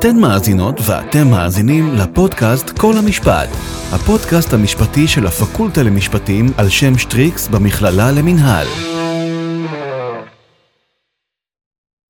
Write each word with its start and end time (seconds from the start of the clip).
אתן 0.00 0.20
מאזינות 0.20 0.74
ואתם 0.88 1.26
מאזינים 1.30 1.84
לפודקאסט 1.94 2.78
כל 2.78 2.92
המשפט, 3.04 3.48
הפודקאסט 3.94 4.52
המשפטי 4.52 5.08
של 5.08 5.26
הפקולטה 5.26 5.82
למשפטים 5.82 6.46
על 6.58 6.68
שם 6.68 6.98
שטריקס 6.98 7.48
במכללה 7.48 8.10
למינהל. 8.18 8.66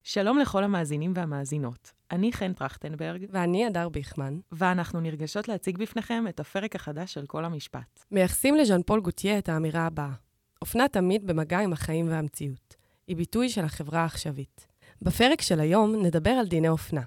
שלום 0.03 0.38
לכל 0.38 0.64
המאזינים 0.64 1.12
והמאזינות. 1.16 1.92
אני 2.11 2.32
חן 2.32 2.53
טרכטנברג, 2.53 3.26
ואני 3.30 3.66
הדר 3.66 3.88
ביכמן. 3.88 4.38
ואנחנו 4.52 5.00
נרגשות 5.00 5.48
להציג 5.48 5.78
בפניכם 5.78 6.24
את 6.28 6.40
הפרק 6.40 6.76
החדש 6.76 7.14
של 7.14 7.26
כל 7.26 7.44
המשפט. 7.44 8.04
מייחסים 8.10 8.56
לז'אן 8.56 8.82
פול 8.82 9.00
גוטייה 9.00 9.38
את 9.38 9.48
האמירה 9.48 9.86
הבאה: 9.86 10.12
אופנה 10.62 10.88
תמיד 10.88 11.26
במגע 11.26 11.58
עם 11.58 11.72
החיים 11.72 12.08
והמציאות. 12.08 12.76
היא 13.06 13.16
ביטוי 13.16 13.48
של 13.48 13.64
החברה 13.64 14.00
העכשווית. 14.00 14.66
בפרק 15.02 15.40
של 15.40 15.60
היום 15.60 16.02
נדבר 16.02 16.30
על 16.30 16.46
דיני 16.46 16.68
אופנה. 16.68 17.02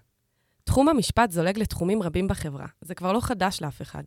תחום 0.64 0.90
המשפט 0.90 1.32
זולג 1.32 1.60
לתחומים 1.60 2.04
רבים 2.04 2.28
בחברה, 2.28 2.66
זה 2.82 2.96
כבר 2.96 3.14
לא 3.14 3.20
חדש 3.20 3.62
לאף 3.62 3.82
אחד. 3.82 4.04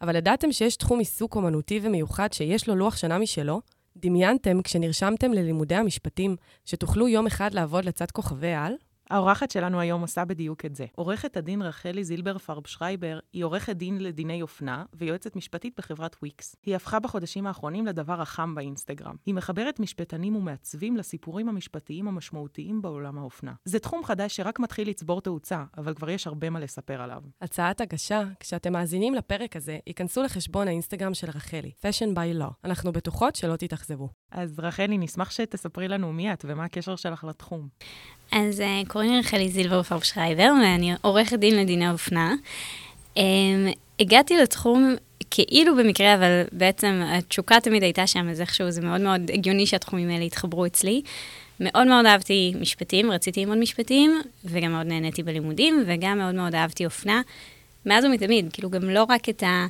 אבל 0.00 0.16
ידעתם 0.16 0.52
שיש 0.52 0.76
תחום 0.76 0.98
עיסוק 0.98 1.36
אומנותי 1.36 1.80
ומיוחד 1.82 2.32
שיש 2.32 2.68
לו 2.68 2.76
לוח 2.76 2.96
שנה 2.96 3.18
משלו? 3.18 3.60
דמיינתם, 3.96 4.62
כשנרשמתם 4.62 5.32
ללימודי 5.32 5.74
המשפטים, 5.74 6.36
שתוכלו 6.64 7.08
יום 7.08 7.26
אחד 7.26 7.54
לעבוד 7.54 7.84
לצד 7.84 8.10
כוכבי 8.10 8.52
על? 8.52 8.74
האורחת 9.10 9.50
שלנו 9.50 9.80
היום 9.80 10.00
עושה 10.00 10.24
בדיוק 10.24 10.64
את 10.64 10.74
זה. 10.74 10.86
עורכת 10.94 11.36
הדין 11.36 11.62
רחלי 11.62 12.04
זילבר 12.04 12.38
פרב 12.38 12.66
שרייבר 12.66 13.18
היא 13.32 13.44
עורכת 13.44 13.76
דין 13.76 13.98
לדיני 13.98 14.42
אופנה 14.42 14.84
ויועצת 14.94 15.36
משפטית 15.36 15.74
בחברת 15.78 16.16
וויקס. 16.22 16.56
היא 16.66 16.76
הפכה 16.76 17.00
בחודשים 17.00 17.46
האחרונים 17.46 17.86
לדבר 17.86 18.20
החם 18.20 18.54
באינסטגרם. 18.54 19.14
היא 19.26 19.34
מחברת 19.34 19.80
משפטנים 19.80 20.36
ומעצבים 20.36 20.96
לסיפורים 20.96 21.48
המשפטיים 21.48 22.08
המשמעותיים 22.08 22.82
בעולם 22.82 23.18
האופנה. 23.18 23.52
זה 23.64 23.78
תחום 23.78 24.04
חדש 24.04 24.36
שרק 24.36 24.58
מתחיל 24.58 24.88
לצבור 24.88 25.20
תאוצה, 25.20 25.64
אבל 25.78 25.94
כבר 25.94 26.10
יש 26.10 26.26
הרבה 26.26 26.50
מה 26.50 26.60
לספר 26.60 27.02
עליו. 27.02 27.22
הצעת 27.40 27.80
הגשה, 27.80 28.22
כשאתם 28.40 28.72
מאזינים 28.72 29.14
לפרק 29.14 29.56
הזה, 29.56 29.78
ייכנסו 29.86 30.22
לחשבון 30.22 30.68
האינסטגרם 30.68 31.14
של 31.14 31.30
רחלי, 31.30 31.70
Fashion 31.82 32.16
by 32.16 32.42
Law. 32.42 32.52
אנחנו 32.64 32.92
בטוחות 32.92 33.36
שלא 33.36 33.56
תתאכזבו. 33.56 34.08
אז 34.30 34.60
רחלי, 34.60 34.98
נשמח 34.98 35.30
שתספרי 35.30 35.88
לנו 35.88 36.12
מי 36.12 36.32
את 36.32 36.44
ומה 36.48 36.64
הקשר 36.64 36.96
שלך 36.96 37.24
לתחום. 37.24 37.68
אז 38.32 38.60
אה, 38.60 38.88
קוראים 38.88 39.12
לי 39.12 39.18
רחלי 39.18 39.48
זילבר 39.48 39.82
פרבשרייבר, 39.82 40.52
ואני 40.62 40.92
עורכת 41.02 41.38
דין 41.38 41.56
לדיני 41.56 41.90
אופנה. 41.90 42.34
אמ, 43.14 43.20
הגעתי 44.00 44.36
לתחום 44.36 44.94
כאילו 45.30 45.76
במקרה, 45.76 46.14
אבל 46.14 46.42
בעצם 46.52 47.02
התשוקה 47.06 47.60
תמיד 47.60 47.82
הייתה 47.82 48.06
שם, 48.06 48.28
אז 48.28 48.40
איכשהו 48.40 48.70
זה 48.70 48.80
מאוד 48.80 49.00
מאוד 49.00 49.30
הגיוני 49.34 49.66
שהתחומים 49.66 50.10
האלה 50.10 50.24
התחברו 50.24 50.66
אצלי. 50.66 51.02
מאוד 51.60 51.86
מאוד 51.86 52.06
אהבתי 52.06 52.54
משפטים, 52.60 53.10
רציתי 53.10 53.40
ללמוד 53.40 53.58
משפטים, 53.58 54.22
וגם 54.44 54.72
מאוד 54.72 54.86
נהניתי 54.86 55.22
בלימודים, 55.22 55.84
וגם 55.86 56.18
מאוד 56.18 56.34
מאוד 56.34 56.54
אהבתי 56.54 56.84
אופנה. 56.84 57.22
מאז 57.86 58.04
ומתמיד, 58.04 58.52
כאילו 58.52 58.70
גם 58.70 58.90
לא 58.90 59.04
רק 59.08 59.28
את 59.28 59.42
ה... 59.42 59.66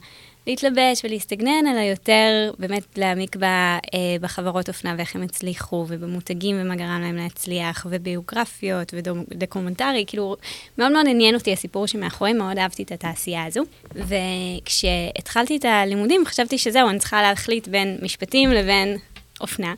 להתלבש 0.47 1.05
ולהסתגנן, 1.05 1.67
אלא 1.67 1.81
יותר 1.81 2.51
באמת 2.59 2.83
להעמיק 2.97 3.37
ב, 3.37 3.45
אה, 3.45 3.79
בחברות 4.21 4.69
אופנה 4.69 4.95
ואיך 4.99 5.17
הם 5.17 5.23
הצליחו, 5.23 5.85
ובמותגים 5.89 6.57
ומה 6.61 6.77
גרם 6.77 7.01
להם 7.01 7.17
להצליח, 7.17 7.87
וביוגרפיות 7.91 8.95
ודוקומנטרי, 8.95 10.05
כאילו, 10.07 10.37
מאוד 10.79 10.93
מאוד 10.93 11.07
עניין 11.09 11.35
אותי 11.35 11.53
הסיפור 11.53 11.87
שמאחורי, 11.87 12.33
מאוד 12.33 12.59
אהבתי 12.59 12.83
את 12.83 12.93
התעשייה 12.93 13.45
הזו. 13.45 13.63
וכשהתחלתי 13.95 15.57
את 15.57 15.65
הלימודים, 15.65 16.27
חשבתי 16.27 16.59
שזהו, 16.59 16.89
אני 16.89 16.99
צריכה 16.99 17.23
להחליט 17.23 17.69
בין 17.69 17.99
משפטים 18.03 18.51
לבין 18.51 18.97
אופנה. 19.41 19.75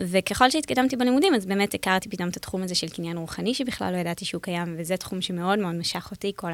וככל 0.00 0.50
שהתקדמתי 0.50 0.96
בלימודים, 0.96 1.34
אז 1.34 1.46
באמת 1.46 1.74
הכרתי 1.74 2.08
פתאום 2.08 2.28
את 2.28 2.36
התחום 2.36 2.62
הזה 2.62 2.74
של 2.74 2.88
קניין 2.88 3.16
רוחני, 3.16 3.54
שבכלל 3.54 3.92
לא 3.92 3.98
ידעתי 3.98 4.24
שהוא 4.24 4.42
קיים, 4.42 4.74
וזה 4.78 4.96
תחום 4.96 5.20
שמאוד 5.20 5.58
מאוד 5.58 5.74
משך 5.74 6.08
אותי, 6.10 6.32
כל 6.36 6.50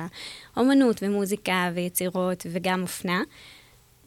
האומנות 0.57 1.03
ומוזיקה 1.03 1.71
ויצירות 1.75 2.47
וגם 2.53 2.83
אופנה. 2.83 3.23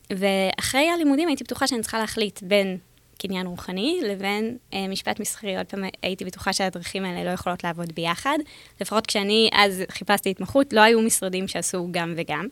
ואחרי 0.09 0.89
הלימודים 0.89 1.27
הייתי 1.27 1.43
בטוחה 1.43 1.67
שאני 1.67 1.81
צריכה 1.81 1.99
להחליט 1.99 2.43
בין 2.43 2.77
קניין 3.17 3.47
רוחני 3.47 3.99
לבין 4.03 4.58
אה, 4.73 4.87
משפט 4.87 5.19
מסחרי. 5.19 5.58
עוד 5.58 5.65
פעם 5.65 5.83
הייתי 6.02 6.25
בטוחה 6.25 6.53
שהדרכים 6.53 7.05
האלה 7.05 7.23
לא 7.23 7.30
יכולות 7.30 7.64
לעבוד 7.64 7.91
ביחד. 7.95 8.37
לפחות 8.81 9.08
כשאני 9.08 9.49
אז 9.53 9.83
חיפשתי 9.91 10.31
התמחות, 10.31 10.73
לא 10.73 10.81
היו 10.81 11.02
משרדים 11.02 11.47
שעשו 11.47 11.87
גם 11.91 12.14
וגם. 12.17 12.47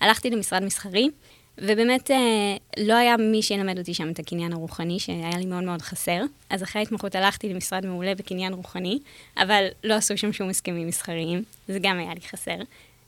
הלכתי 0.00 0.30
למשרד 0.30 0.64
מסחרי, 0.64 1.08
ובאמת 1.58 2.10
אה, 2.10 2.56
לא 2.78 2.94
היה 2.94 3.16
מי 3.16 3.42
שילמד 3.42 3.78
אותי 3.78 3.94
שם 3.94 4.10
את 4.10 4.18
הקניין 4.18 4.52
הרוחני, 4.52 4.98
שהיה 4.98 5.38
לי 5.38 5.46
מאוד 5.46 5.64
מאוד 5.64 5.82
חסר. 5.82 6.22
אז 6.50 6.62
אחרי 6.62 6.80
ההתמחות 6.80 7.14
הלכתי 7.14 7.48
למשרד 7.48 7.86
מעולה 7.86 8.14
בקניין 8.14 8.52
רוחני, 8.52 8.98
אבל 9.36 9.66
לא 9.84 9.94
עשו 9.94 10.18
שם 10.18 10.32
שום 10.32 10.48
הסכמים 10.48 10.88
מסחריים, 10.88 11.42
זה 11.68 11.78
גם 11.82 11.98
היה 11.98 12.14
לי 12.14 12.20
חסר. 12.20 12.56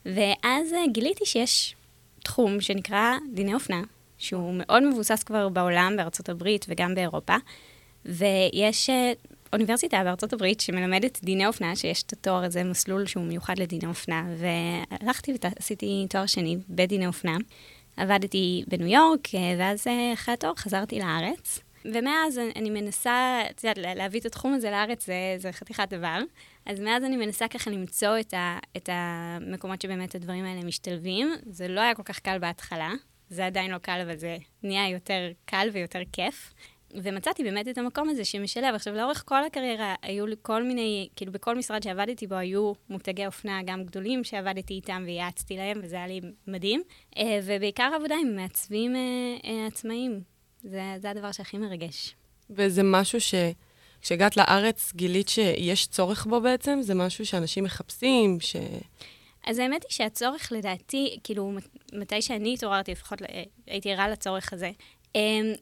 ואז 0.05 0.73
אה, 0.73 0.83
גיליתי 0.91 1.25
שיש 1.25 1.75
תחום 2.23 2.61
שנקרא 2.61 3.13
דיני 3.33 3.53
אופנה, 3.53 3.81
שהוא 4.17 4.53
מאוד 4.57 4.83
מבוסס 4.83 5.23
כבר 5.23 5.49
בעולם, 5.49 5.93
בארצות 5.97 6.29
הברית 6.29 6.65
וגם 6.69 6.95
באירופה, 6.95 7.35
ויש 8.05 8.89
אה, 8.89 9.11
אוניברסיטה 9.53 10.03
בארצות 10.03 10.33
הברית 10.33 10.59
שמלמדת 10.59 11.19
דיני 11.23 11.47
אופנה, 11.47 11.75
שיש 11.75 12.03
את 12.03 12.13
התואר 12.13 12.43
הזה, 12.43 12.63
מסלול 12.63 13.05
שהוא 13.05 13.23
מיוחד 13.23 13.59
לדיני 13.59 13.85
אופנה, 13.87 14.25
והלכתי 14.37 15.33
ועשיתי 15.43 16.05
תואר 16.09 16.25
שני 16.25 16.57
בדיני 16.69 17.07
אופנה. 17.07 17.37
עבדתי 17.97 18.63
בניו 18.67 18.87
יורק, 18.87 19.35
אה, 19.35 19.55
ואז 19.59 19.87
אה, 19.87 20.13
אחרי 20.13 20.33
התואר 20.33 20.55
חזרתי 20.55 20.99
לארץ. 20.99 21.59
ומאז 21.93 22.39
אני 22.55 22.69
מנסה, 22.69 23.41
את 23.49 23.63
יודעת, 23.63 23.97
להביא 23.97 24.19
את 24.19 24.25
התחום 24.25 24.53
הזה 24.53 24.71
לארץ 24.71 25.05
זה, 25.05 25.13
זה 25.37 25.51
חתיכת 25.51 25.89
דבר. 25.89 26.19
אז 26.65 26.79
מאז 26.79 27.03
אני 27.03 27.17
מנסה 27.17 27.47
ככה 27.47 27.71
למצוא 27.71 28.19
את, 28.19 28.33
ה, 28.33 28.59
את 28.77 28.89
המקומות 28.91 29.81
שבאמת 29.81 30.15
הדברים 30.15 30.45
האלה 30.45 30.63
משתלבים. 30.63 31.35
זה 31.45 31.67
לא 31.67 31.81
היה 31.81 31.95
כל 31.95 32.03
כך 32.03 32.19
קל 32.19 32.39
בהתחלה, 32.39 32.91
זה 33.29 33.45
עדיין 33.45 33.71
לא 33.71 33.77
קל, 33.77 33.99
אבל 34.03 34.17
זה 34.17 34.37
נהיה 34.63 34.89
יותר 34.89 35.31
קל 35.45 35.69
ויותר 35.73 36.01
כיף. 36.11 36.53
ומצאתי 37.03 37.43
באמת 37.43 37.67
את 37.67 37.77
המקום 37.77 38.09
הזה 38.09 38.25
שמשלב. 38.25 38.75
עכשיו, 38.75 38.93
לאורך 38.93 39.23
כל 39.25 39.43
הקריירה 39.43 39.95
היו 40.01 40.27
לי 40.27 40.35
כל 40.41 40.63
מיני, 40.63 41.09
כאילו 41.15 41.31
בכל 41.31 41.55
משרד 41.55 41.83
שעבדתי 41.83 42.27
בו 42.27 42.35
היו 42.35 42.73
מותגי 42.89 43.25
אופנה 43.25 43.59
גם 43.65 43.83
גדולים 43.83 44.23
שעבדתי 44.23 44.73
איתם 44.73 45.03
וייעצתי 45.05 45.57
להם, 45.57 45.79
וזה 45.83 45.95
היה 45.95 46.07
לי 46.07 46.21
מדהים. 46.47 46.83
אה, 47.17 47.39
ובעיקר 47.43 47.91
עבודה 47.95 48.15
עם 48.21 48.35
מעצבים 48.35 48.95
אה, 48.95 49.01
אה, 49.45 49.67
עצמאיים. 49.67 50.21
זה, 50.63 50.81
זה 50.97 51.09
הדבר 51.09 51.31
שהכי 51.31 51.57
מרגש. 51.57 52.15
וזה 52.49 52.83
משהו 52.83 53.21
ש... 53.21 53.33
כשהגעת 54.01 54.37
לארץ 54.37 54.93
גילית 54.95 55.29
שיש 55.29 55.87
צורך 55.87 56.25
בו 56.25 56.41
בעצם? 56.41 56.79
זה 56.81 56.95
משהו 56.95 57.25
שאנשים 57.25 57.63
מחפשים, 57.63 58.39
ש... 58.39 58.55
אז 59.45 59.59
האמת 59.59 59.83
היא 59.83 59.91
שהצורך 59.91 60.51
לדעתי, 60.51 61.19
כאילו, 61.23 61.51
מתי 61.93 62.21
שאני 62.21 62.53
התעוררתי, 62.53 62.91
לפחות 62.91 63.21
הייתי 63.67 63.91
ערה 63.91 64.09
לצורך 64.09 64.53
הזה, 64.53 64.71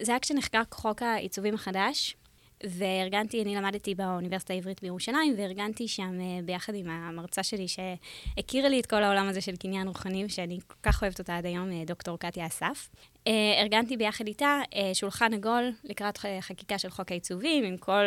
זה 0.01 0.11
היה 0.11 0.19
כשנחקק 0.19 0.73
חוק 0.73 1.01
העיצובים 1.01 1.53
החדש, 1.53 2.15
וארגנתי, 2.63 3.41
אני 3.41 3.55
למדתי 3.55 3.95
באוניברסיטה 3.95 4.53
העברית 4.53 4.81
בירושלים, 4.81 5.33
וארגנתי 5.37 5.87
שם 5.87 6.19
אה, 6.21 6.39
ביחד 6.45 6.75
עם 6.75 6.89
המרצה 6.89 7.43
שלי, 7.43 7.65
שהכירה 7.67 8.69
לי 8.69 8.79
את 8.79 8.85
כל 8.85 9.03
העולם 9.03 9.27
הזה 9.27 9.41
של 9.41 9.55
קניין 9.55 9.87
רוחני, 9.87 10.25
ושאני 10.25 10.59
כל 10.67 10.75
כך 10.83 11.01
אוהבת 11.01 11.19
אותה 11.19 11.37
עד 11.37 11.45
היום, 11.45 11.71
אה, 11.71 11.83
דוקטור 11.85 12.19
קטיה 12.19 12.47
אסף. 12.47 12.89
אה, 13.27 13.61
ארגנתי 13.61 13.97
ביחד 13.97 14.27
איתה 14.27 14.61
שולחן 14.93 15.33
עגול 15.33 15.71
לקראת 15.83 16.17
חקיקה 16.41 16.77
של 16.77 16.89
חוק 16.89 17.11
העיצובים, 17.11 17.63
עם 17.63 17.77
כל... 17.77 18.03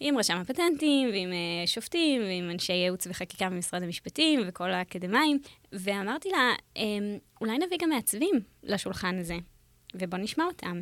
עם 0.00 0.18
רשם 0.18 0.36
הפטנטים, 0.36 1.08
ועם 1.08 1.28
שופטים, 1.66 2.22
ועם 2.22 2.50
אנשי 2.50 2.72
ייעוץ 2.72 3.06
וחקיקה 3.06 3.50
במשרד 3.50 3.82
המשפטים, 3.82 4.40
וכל 4.46 4.70
האקדמאים, 4.70 5.38
ואמרתי 5.72 6.28
לה, 6.28 6.52
אמ, 6.76 7.18
אולי 7.40 7.58
נביא 7.58 7.78
גם 7.82 7.88
מעצבים 7.88 8.40
לשולחן 8.62 9.18
הזה. 9.18 9.36
ובוא 9.94 10.18
נשמע 10.18 10.44
אותם. 10.44 10.80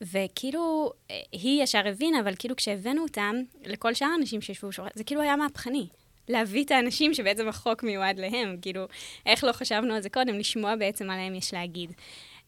וכאילו, 0.00 0.92
היא 1.32 1.62
ישר 1.62 1.88
הבינה, 1.88 2.20
אבל 2.20 2.34
כאילו 2.38 2.56
כשהבאנו 2.56 3.02
אותם, 3.02 3.34
לכל 3.64 3.94
שאר 3.94 4.06
האנשים 4.06 4.40
שישבו 4.40 4.68
בשורה, 4.68 4.88
זה 4.94 5.04
כאילו 5.04 5.20
היה 5.20 5.36
מהפכני. 5.36 5.86
להביא 6.28 6.64
את 6.64 6.70
האנשים 6.70 7.14
שבעצם 7.14 7.48
החוק 7.48 7.82
מיועד 7.82 8.18
להם, 8.18 8.56
כאילו, 8.62 8.86
איך 9.26 9.44
לא 9.44 9.52
חשבנו 9.52 9.94
על 9.94 10.02
זה 10.02 10.10
קודם, 10.10 10.38
לשמוע 10.38 10.76
בעצם 10.76 11.06
מה 11.06 11.16
להם 11.16 11.34
יש 11.34 11.54
להגיד. 11.54 11.92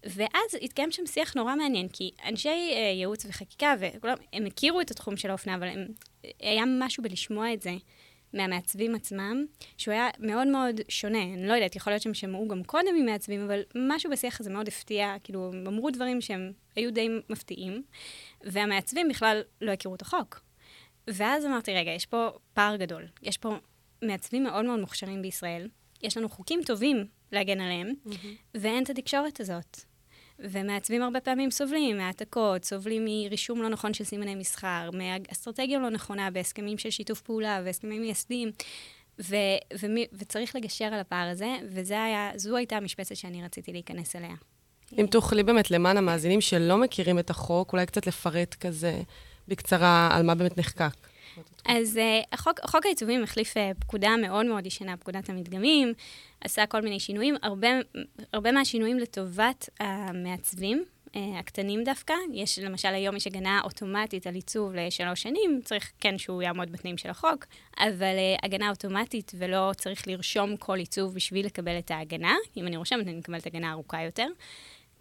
ואז 0.05 0.55
התקיים 0.62 0.90
שם 0.93 1.06
שיח 1.06 1.35
נורא 1.35 1.55
מעניין, 1.55 1.88
כי 1.88 2.11
אנשי 2.29 2.49
אה, 2.49 2.93
ייעוץ 2.94 3.25
וחקיקה, 3.25 3.75
וכולם, 3.81 4.17
הם 4.32 4.46
הכירו 4.46 4.81
את 4.81 4.91
התחום 4.91 5.17
של 5.17 5.31
האופנה, 5.31 5.55
אבל 5.55 5.69
הם, 5.69 5.87
היה 6.41 6.64
משהו 6.67 7.02
בלשמוע 7.02 7.52
את 7.52 7.62
זה. 7.62 7.73
מהמעצבים 8.32 8.94
עצמם, 8.94 9.46
שהוא 9.76 9.92
היה 9.92 10.08
מאוד 10.19 10.48
מאוד 10.48 10.80
שונה. 10.88 11.22
אני 11.22 11.48
לא 11.48 11.52
יודעת, 11.52 11.76
יכול 11.76 11.92
להיות 11.92 12.02
שהם 12.02 12.14
שמעו 12.14 12.48
גם 12.48 12.64
קודם 12.64 12.94
ממעצבים, 12.96 13.44
אבל 13.44 13.62
משהו 13.75 14.10
בשיח 14.10 14.40
הזה 14.40 14.50
מאוד 14.50 14.69
הפתיע, 14.69 15.14
כאילו, 15.25 15.50
הם 15.54 15.66
אמרו 15.66 15.90
דברים 15.90 16.20
שהם 16.20 16.52
היו 16.76 16.92
די 16.92 17.08
מפתיעים, 17.30 17.82
והמעצבים 18.44 19.08
בכלל 19.08 19.42
לא 19.60 19.72
הכירו 19.72 19.94
את 19.94 20.02
החוק. 20.02 20.40
ואז 21.08 21.46
אמרתי, 21.46 21.75
רגע, 21.75 21.90
יש 21.90 22.06
פה 22.06 22.28
פער 22.52 22.76
גדול. 22.76 23.06
יש 23.22 23.36
פה 23.36 23.56
מעצבים 24.02 24.42
מאוד 24.42 24.64
מאוד 24.64 24.81
מוכשרים 24.81 25.22
בישראל, 25.22 25.69
יש 26.02 26.16
לנו 26.16 26.28
חוקים 26.28 26.60
טובים 26.66 27.06
להגן 27.32 27.60
עליהם, 27.60 27.92
mm-hmm. 28.06 28.26
ואין 28.54 28.84
את 28.84 28.90
התקשורת 28.90 29.40
הזאת. 29.40 29.81
ומעצבים 30.38 31.02
הרבה 31.02 31.20
פעמים 31.20 31.50
סובלים 31.50 31.96
מהעתקות, 31.96 32.64
סובלים 32.64 33.05
מרישום 33.05 33.62
לא 33.62 33.69
נכון 33.69 33.94
של 33.94 34.05
סימני 34.05 34.35
מסחר, 34.35 34.90
מאסטרטגיה 34.93 35.79
לא 35.79 35.90
נכונה 35.90 36.31
בהסכמים 36.31 36.79
של 36.79 36.90
שיתוף 36.90 37.20
פעולה 37.20 37.61
והסכמים 37.64 38.00
מייסדים. 38.02 38.50
ו- 39.20 39.37
ומי- 39.79 40.06
וצריך 40.12 40.56
לגשר 40.56 40.85
על 40.85 41.00
הפער 41.00 41.29
הזה, 41.29 41.56
וזו 41.69 42.56
הייתה 42.56 42.76
המשבצת 42.76 43.17
שאני 43.17 43.44
רציתי 43.44 43.73
להיכנס 43.73 44.17
אליה. 44.17 44.35
אם 44.99 45.06
תוכלי 45.06 45.43
באמת, 45.43 45.70
למען 45.70 45.96
המאזינים 45.96 46.41
שלא 46.41 46.79
מכירים 46.79 47.19
את 47.19 47.31
החוק, 47.31 47.73
אולי 47.73 47.87
קצת 47.87 48.06
לפרט 48.06 48.55
כזה 48.55 49.00
בקצרה 49.49 50.08
על 50.12 50.23
מה 50.23 50.34
באמת 50.34 50.58
נחקק. 50.58 50.91
אז 51.64 51.96
uh, 51.96 52.26
החוק, 52.32 52.60
חוק 52.66 52.86
העיצובים 52.86 53.22
החליף 53.22 53.56
uh, 53.56 53.60
פקודה 53.78 54.16
מאוד 54.22 54.46
מאוד 54.46 54.66
ישנה, 54.66 54.96
פקודת 54.96 55.28
המדגמים, 55.28 55.92
עשה 56.40 56.66
כל 56.66 56.80
מיני 56.80 57.00
שינויים, 57.00 57.34
הרבה, 57.42 57.69
הרבה 58.32 58.52
מהשינויים 58.52 58.98
לטובת 58.98 59.69
המעצבים, 59.80 60.84
uh, 61.06 61.19
הקטנים 61.38 61.84
דווקא. 61.84 62.14
יש, 62.32 62.58
למשל, 62.58 62.88
היום 62.88 63.16
יש 63.16 63.26
הגנה 63.26 63.60
אוטומטית 63.64 64.26
על 64.26 64.34
עיצוב 64.34 64.75
לשלוש 64.75 65.22
שנים, 65.22 65.60
צריך 65.64 65.92
כן 66.00 66.19
שהוא 66.19 66.42
יעמוד 66.42 66.72
בתנאים 66.72 66.98
של 66.98 67.10
החוק, 67.10 67.46
אבל 67.78 68.16
uh, 68.16 68.46
הגנה 68.46 68.70
אוטומטית 68.70 69.32
ולא 69.38 69.70
צריך 69.76 70.08
לרשום 70.08 70.56
כל 70.56 70.78
עיצוב 70.78 71.14
בשביל 71.14 71.46
לקבל 71.46 71.78
את 71.78 71.90
ההגנה. 71.90 72.34
אם 72.56 72.66
אני 72.66 72.76
רושמת, 72.76 73.06
אני 73.06 73.16
מקבלת 73.16 73.46
הגנה 73.46 73.72
ארוכה 73.72 74.02
יותר. 74.02 74.26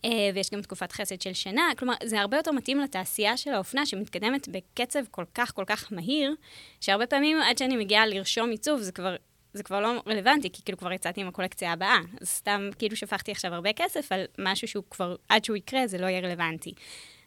Uh, 0.06 0.10
ויש 0.34 0.50
גם 0.50 0.62
תקופת 0.62 0.92
חסד 0.92 1.22
של 1.22 1.34
שנה, 1.34 1.62
כלומר, 1.78 1.94
זה 2.04 2.20
הרבה 2.22 2.38
יותר 2.38 2.52
מתאים 2.52 2.80
לתעשייה 2.80 3.38
של 3.38 3.54
האופנה 3.54 3.86
שמתקדמת 3.86 4.48
בקצב 4.48 5.00
כל 5.12 5.24
כך 5.34 5.56
כל 5.56 5.64
כך 5.68 5.94
מהיר, 5.94 6.36
שהרבה 6.82 7.08
פעמים 7.08 7.38
עד 7.42 7.58
שאני 7.58 7.78
מגיעה 7.78 8.08
לרשום 8.08 8.50
עיצוב, 8.50 8.82
זה 8.82 8.92
כבר, 8.92 9.16
זה 9.54 9.64
כבר 9.64 9.82
לא 9.82 10.04
רלוונטי, 10.08 10.50
כי 10.52 10.62
כאילו 10.66 10.78
כבר 10.78 10.92
יצאתי 10.92 11.22
עם 11.22 11.28
הקולקציה 11.28 11.74
הבאה. 11.74 12.00
אז 12.22 12.28
סתם 12.28 12.70
כאילו 12.80 12.96
שפכתי 12.96 13.32
עכשיו 13.32 13.54
הרבה 13.54 13.74
כסף 13.74 14.12
על 14.12 14.26
משהו 14.38 14.68
שהוא 14.68 14.84
כבר, 14.90 15.16
עד 15.30 15.46
שהוא 15.46 15.58
יקרה, 15.58 15.88
זה 15.88 15.98
לא 15.98 16.06
יהיה 16.06 16.20
רלוונטי. 16.20 16.74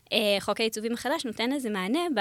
Uh, 0.04 0.12
חוק 0.40 0.60
העיצובים 0.60 0.92
החדש 0.92 1.24
נותן 1.24 1.50
לזה 1.50 1.70
מענה 1.70 2.00
ב... 2.16 2.20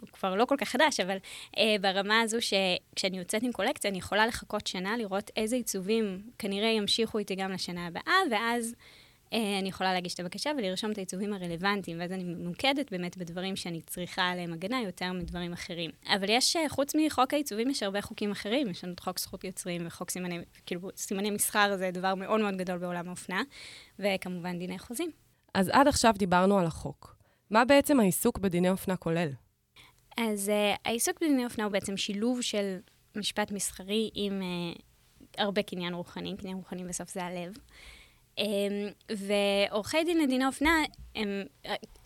הוא 0.00 0.08
כבר 0.12 0.34
לא 0.34 0.44
כל 0.44 0.56
כך 0.58 0.68
חדש, 0.68 1.00
אבל 1.00 1.16
uh, 1.56 1.58
ברמה 1.80 2.20
הזו 2.20 2.38
שכשאני 2.40 3.18
יוצאת 3.18 3.42
עם 3.42 3.52
קולקציה, 3.52 3.90
אני 3.90 3.98
יכולה 3.98 4.26
לחכות 4.26 4.66
שנה, 4.66 4.96
לראות 4.96 5.30
איזה 5.36 5.56
עיצובים 5.56 6.22
כנראה 6.38 6.68
ימשיכו 6.68 7.18
איתי 7.18 7.34
גם 7.34 7.52
לשנה 7.52 7.86
הבאה, 7.86 8.14
ואז... 8.30 8.74
אה, 9.32 9.58
אני 9.58 9.68
יכולה 9.68 9.92
להגיש 9.92 10.14
את 10.14 10.20
הבקשה 10.20 10.50
ולרשום 10.58 10.92
את 10.92 10.98
העיצובים 10.98 11.32
הרלוונטיים, 11.32 12.00
ואז 12.00 12.12
אני 12.12 12.24
ממוקדת 12.24 12.90
באמת 12.90 13.16
בדברים 13.16 13.56
שאני 13.56 13.80
צריכה 13.80 14.22
עליהם 14.22 14.52
הגנה 14.52 14.80
יותר 14.80 15.12
מדברים 15.12 15.52
אחרים. 15.52 15.90
אבל 16.06 16.26
יש, 16.28 16.56
אה, 16.56 16.68
חוץ 16.68 16.92
מחוק 16.94 17.34
העיצובים, 17.34 17.70
יש 17.70 17.82
הרבה 17.82 18.02
חוקים 18.02 18.30
אחרים. 18.30 18.70
יש 18.70 18.84
לנו 18.84 18.92
את 18.92 19.00
חוק 19.00 19.18
זכות 19.18 19.44
יוצרים 19.44 19.86
וחוק 19.86 20.10
סימני, 20.10 20.38
כאילו, 20.66 20.88
סימני 20.96 21.30
מסחר 21.30 21.76
זה 21.76 21.90
דבר 21.90 22.14
מאוד 22.14 22.40
מאוד 22.40 22.56
גדול 22.56 22.78
בעולם 22.78 23.08
האופנה, 23.08 23.42
וכמובן 23.98 24.58
דיני 24.58 24.78
חוזים. 24.78 25.10
אז 25.54 25.70
עד 25.72 25.88
עכשיו 25.88 26.14
דיברנו 26.18 26.58
על 26.58 26.66
החוק. 26.66 27.16
מה 27.50 27.64
בעצם 27.64 28.00
העיסוק 28.00 28.38
בדיני 28.38 28.70
אופנה 28.70 28.96
כולל? 28.96 29.28
אז 30.18 30.48
uh, 30.48 30.78
העיסוק 30.84 31.16
בדיני 31.20 31.44
אופנה 31.44 31.64
הוא 31.64 31.72
בעצם 31.72 31.96
שילוב 31.96 32.42
של 32.42 32.78
משפט 33.16 33.52
מסחרי 33.52 34.10
עם 34.14 34.42
uh, 34.42 34.78
הרבה 35.38 35.62
קניין 35.62 35.94
רוחני, 35.94 36.36
קניין 36.36 36.56
רוחני 36.56 36.84
בסוף 36.84 37.10
זה 37.10 37.24
הלב. 37.24 37.52
אמ, 38.38 38.88
ועורכי 39.16 40.04
דין 40.04 40.18
לדיני 40.18 40.46
אופנה, 40.46 40.70
הם, 41.14 41.42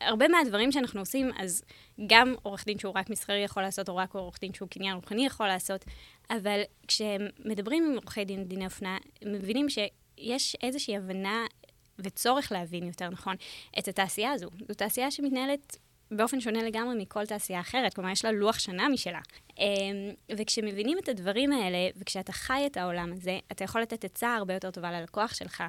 הרבה 0.01 0.29
מהדברים 0.29 0.73
שאנחנו 0.73 1.01
עושים, 1.01 1.31
אז 1.39 1.63
גם 2.07 2.35
עורך 2.43 2.65
דין 2.65 2.79
שהוא 2.79 2.93
רק 2.97 3.11
מסחרי 3.11 3.39
יכול 3.45 3.63
לעשות, 3.63 3.89
או 3.89 3.97
רק 3.97 4.15
עורך 4.15 4.41
דין 4.41 4.55
שהוא 4.55 4.69
קניין 4.69 4.95
רוחני 4.95 5.27
יכול 5.27 5.47
לעשות, 5.47 5.85
אבל 6.31 6.61
כשמדברים 6.89 7.85
עם 7.85 7.95
עורכי 7.95 8.25
דין 8.25 8.41
לדיני 8.41 8.65
אופנה, 8.65 8.99
הם 9.23 9.33
מבינים 9.33 9.67
שיש 9.69 10.57
איזושהי 10.63 10.97
הבנה 10.97 11.47
וצורך 11.99 12.53
להבין, 12.53 12.87
יותר 12.87 13.09
נכון, 13.09 13.37
את 13.79 13.89
התעשייה 13.89 14.33
הזו. 14.33 14.51
זו 14.69 14.75
תעשייה 14.75 15.11
שמתנהלת 15.11 15.77
באופן 16.17 16.41
שונה 16.41 16.63
לגמרי 16.63 16.95
מכל 17.03 17.27
תעשייה 17.27 17.61
אחרת, 17.61 17.95
כלומר, 17.95 18.11
יש 18.11 18.25
לה 18.25 18.33
לוח 18.33 18.59
שנה 18.59 18.89
משלה. 18.89 19.21
אמ, 19.59 19.65
וכשמבינים 20.37 20.99
את 20.99 21.09
הדברים 21.09 21.53
האלה, 21.53 21.79
וכשאתה 21.97 22.33
חי 22.33 22.63
את 22.67 22.77
העולם 22.77 23.13
הזה, 23.13 23.39
אתה 23.53 23.65
יכול 23.65 23.81
לתת 23.81 24.05
עצה 24.05 24.35
הרבה 24.35 24.55
יותר 24.55 24.71
טובה 24.71 24.93
ללקוח 24.93 25.35
שלך. 25.35 25.65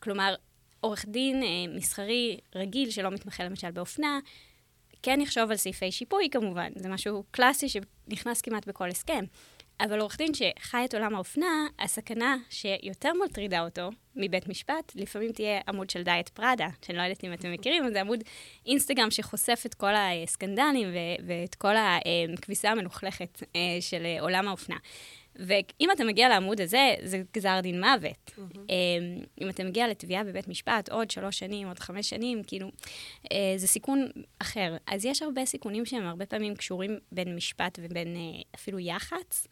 כלומר, 0.00 0.34
עורך 0.80 1.04
דין 1.08 1.42
אה, 1.42 1.48
מסחרי 1.76 2.38
רגיל 2.54 2.90
שלא 2.90 3.10
מתמחה 3.10 3.44
למשל 3.44 3.70
באופנה, 3.70 4.18
כן 5.02 5.20
יחשוב 5.20 5.50
על 5.50 5.56
סעיפי 5.56 5.92
שיפוי 5.92 6.28
כמובן, 6.30 6.70
זה 6.76 6.88
משהו 6.88 7.24
קלאסי 7.30 7.66
שנכנס 7.68 8.40
כמעט 8.40 8.68
בכל 8.68 8.88
הסכם. 8.88 9.24
אבל 9.80 10.00
עורך 10.00 10.18
דין 10.18 10.32
שחי 10.34 10.84
את 10.84 10.94
עולם 10.94 11.14
האופנה, 11.14 11.66
הסכנה 11.78 12.36
שיותר 12.50 13.12
מטרידה 13.24 13.60
אותו 13.60 13.90
מבית 14.16 14.48
משפט, 14.48 14.92
לפעמים 14.94 15.32
תהיה 15.32 15.60
עמוד 15.68 15.90
של 15.90 16.02
דיאט 16.02 16.28
פראדה, 16.28 16.68
שאני 16.86 16.98
לא 16.98 17.02
יודעת 17.02 17.24
אם 17.24 17.32
אתם 17.32 17.52
מכירים, 17.52 17.92
זה 17.92 18.00
עמוד 18.00 18.20
אינסטגרם 18.66 19.10
שחושף 19.10 19.62
את 19.66 19.74
כל 19.74 19.92
הסקנדלים 19.96 20.88
ואת 21.26 21.54
כל 21.54 21.74
הכביסה 22.34 22.70
המלוכלכת 22.70 23.42
אה, 23.56 23.60
של 23.80 24.06
עולם 24.20 24.48
האופנה. 24.48 24.76
ואם 25.38 25.88
אתה 25.92 26.04
מגיע 26.04 26.28
לעמוד 26.28 26.60
הזה, 26.60 26.94
זה 27.02 27.22
גזר 27.34 27.60
דין 27.62 27.80
מוות. 27.80 28.30
Mm-hmm. 28.30 28.72
אם 29.40 29.48
אתה 29.48 29.64
מגיע 29.64 29.88
לתביעה 29.88 30.24
בבית 30.24 30.48
משפט, 30.48 30.88
עוד 30.88 31.10
שלוש 31.10 31.38
שנים, 31.38 31.68
עוד 31.68 31.78
חמש 31.78 32.10
שנים, 32.10 32.42
כאילו, 32.46 32.70
אה, 33.32 33.54
זה 33.56 33.66
סיכון 33.66 34.08
אחר. 34.38 34.76
אז 34.86 35.04
יש 35.04 35.22
הרבה 35.22 35.44
סיכונים 35.44 35.86
שהם 35.86 36.06
הרבה 36.06 36.26
פעמים 36.26 36.56
קשורים 36.56 36.98
בין 37.12 37.36
משפט 37.36 37.78
ובין 37.82 38.16
אה, 38.16 38.42
אפילו 38.54 38.78
יח"צ. 38.78 39.46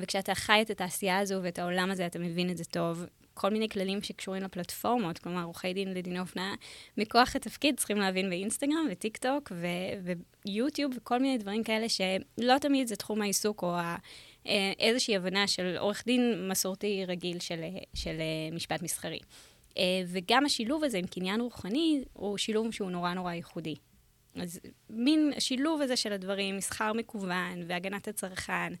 וכשאתה 0.00 0.34
חי 0.34 0.62
את 0.62 0.70
התעשייה 0.70 1.18
הזו 1.18 1.40
ואת 1.42 1.58
העולם 1.58 1.90
הזה, 1.90 2.06
אתה 2.06 2.18
מבין 2.18 2.50
את 2.50 2.56
זה 2.56 2.64
טוב. 2.64 3.06
כל 3.34 3.50
מיני 3.50 3.68
כללים 3.68 4.02
שקשורים 4.02 4.42
לפלטפורמות, 4.42 5.18
כלומר, 5.18 5.44
עורכי 5.44 5.72
דין 5.72 5.94
לדיני 5.94 6.20
אופנה, 6.20 6.54
מכוח 6.96 7.36
התפקיד 7.36 7.76
צריכים 7.76 7.96
להבין 7.96 8.30
באינסטגרם 8.30 8.86
וטיק 8.90 9.16
טוק 9.16 9.52
ויוטיוב 10.46 10.92
וכל 10.96 11.18
מיני 11.18 11.38
דברים 11.38 11.64
כאלה 11.64 11.86
שלא 11.88 12.58
תמיד 12.60 12.86
זה 12.86 12.96
תחום 12.96 13.22
העיסוק 13.22 13.62
או 13.62 13.74
ה... 13.74 13.96
אה, 14.46 14.72
איזושהי 14.78 15.16
הבנה 15.16 15.46
של 15.46 15.76
עורך 15.78 16.02
דין 16.06 16.48
מסורתי 16.48 17.04
רגיל 17.08 17.38
של, 17.38 17.60
של 17.94 18.16
אה, 18.20 18.56
משפט 18.56 18.82
מסחרי. 18.82 19.18
אה, 19.78 20.02
וגם 20.06 20.44
השילוב 20.44 20.84
הזה 20.84 20.98
עם 20.98 21.06
קניין 21.06 21.40
רוחני 21.40 22.04
הוא 22.12 22.38
שילוב 22.38 22.70
שהוא 22.70 22.90
נורא 22.90 23.14
נורא 23.14 23.32
ייחודי. 23.32 23.74
אז 24.36 24.60
מין 24.90 25.32
השילוב 25.36 25.80
הזה 25.80 25.96
של 25.96 26.12
הדברים, 26.12 26.56
מסחר 26.56 26.92
מקוון 26.92 27.62
והגנת 27.66 28.08
הצרכן 28.08 28.72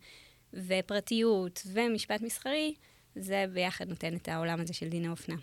ופרטיות 0.54 1.62
ומשפט 1.72 2.20
מסחרי, 2.20 2.74
זה 3.16 3.44
ביחד 3.52 3.88
נותן 3.88 4.16
את 4.16 4.28
העולם 4.28 4.60
הזה 4.60 4.74
של 4.74 4.88
דיני 4.88 5.08
אופנה. 5.08 5.36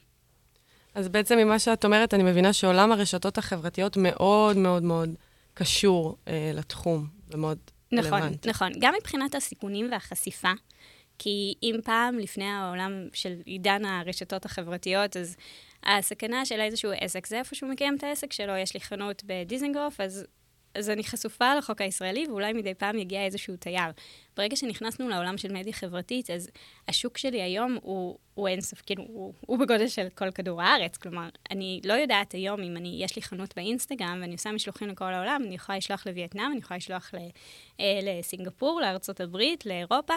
אז 0.95 1.09
בעצם 1.09 1.37
ממה 1.37 1.59
שאת 1.59 1.85
אומרת, 1.85 2.13
אני 2.13 2.23
מבינה 2.23 2.53
שעולם 2.53 2.91
הרשתות 2.91 3.37
החברתיות 3.37 3.97
מאוד 3.97 4.57
מאוד 4.57 4.83
מאוד 4.83 5.09
קשור 5.53 6.17
אה, 6.27 6.51
לתחום, 6.53 7.07
ומאוד 7.31 7.57
נכון, 7.91 8.13
רלוונטי. 8.13 8.49
נכון. 8.49 8.71
גם 8.79 8.93
מבחינת 8.97 9.35
הסיכונים 9.35 9.91
והחשיפה, 9.91 10.51
כי 11.19 11.53
אם 11.63 11.75
פעם, 11.83 12.19
לפני 12.19 12.45
העולם 12.45 12.91
של 13.13 13.33
עידן 13.45 13.85
הרשתות 13.85 14.45
החברתיות, 14.45 15.17
אז 15.17 15.35
הסכנה 15.83 16.45
של 16.45 16.59
איזשהו 16.59 16.91
עסק 16.99 17.27
זה 17.27 17.39
איפה 17.39 17.55
שהוא 17.55 17.69
מקיים 17.69 17.95
את 17.95 18.03
העסק 18.03 18.33
שלו. 18.33 18.57
יש 18.57 18.73
לי 18.73 18.81
חנות 18.81 19.23
בדיזנגוף, 19.25 20.01
אז, 20.01 20.25
אז 20.75 20.89
אני 20.89 21.03
חשופה 21.03 21.55
לחוק 21.55 21.81
הישראלי, 21.81 22.25
ואולי 22.27 22.53
מדי 22.53 22.73
פעם 22.73 22.97
יגיע 22.97 23.25
איזשהו 23.25 23.55
תייר. 23.57 23.91
ברגע 24.37 24.55
שנכנסנו 24.55 25.09
לעולם 25.09 25.37
של 25.37 25.53
מדיה 25.53 25.73
חברתית, 25.73 26.29
אז 26.29 26.49
השוק 26.87 27.17
שלי 27.17 27.41
היום 27.41 27.77
הוא, 27.81 28.17
הוא 28.33 28.47
אינסוף, 28.47 28.81
כאילו, 28.85 29.03
הוא, 29.07 29.33
הוא 29.45 29.59
בגודל 29.59 29.87
של 29.87 30.07
כל 30.15 30.31
כדור 30.31 30.61
הארץ. 30.61 30.97
כלומר, 30.97 31.29
אני 31.51 31.81
לא 31.85 31.93
יודעת 31.93 32.31
היום 32.31 32.61
אם 32.61 32.77
אני, 32.77 32.99
יש 33.03 33.15
לי 33.15 33.21
חנות 33.21 33.55
באינסטגרם 33.55 34.17
ואני 34.21 34.33
עושה 34.33 34.51
משלוחים 34.51 34.87
לכל 34.87 35.13
העולם, 35.13 35.41
אני 35.45 35.55
יכולה 35.55 35.77
לשלוח 35.77 36.07
לווייטנאם, 36.07 36.51
אני 36.51 36.59
יכולה 36.59 36.77
לשלוח 36.77 37.13
ל, 37.13 37.17
אה, 37.79 37.99
לסינגפור, 38.03 38.81
לארה"ב, 38.81 39.37
לאירופה, 39.65 40.13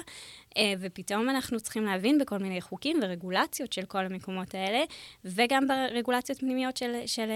אה, 0.56 0.72
ופתאום 0.80 1.30
אנחנו 1.30 1.60
צריכים 1.60 1.84
להבין 1.84 2.18
בכל 2.18 2.38
מיני 2.38 2.60
חוקים 2.60 3.00
ורגולציות 3.02 3.72
של 3.72 3.84
כל 3.84 4.06
המקומות 4.06 4.54
האלה, 4.54 4.84
וגם 5.24 5.68
ברגולציות 5.68 6.38
פנימיות 6.38 6.76
של, 6.76 6.92
של, 7.06 7.06
של, 7.06 7.30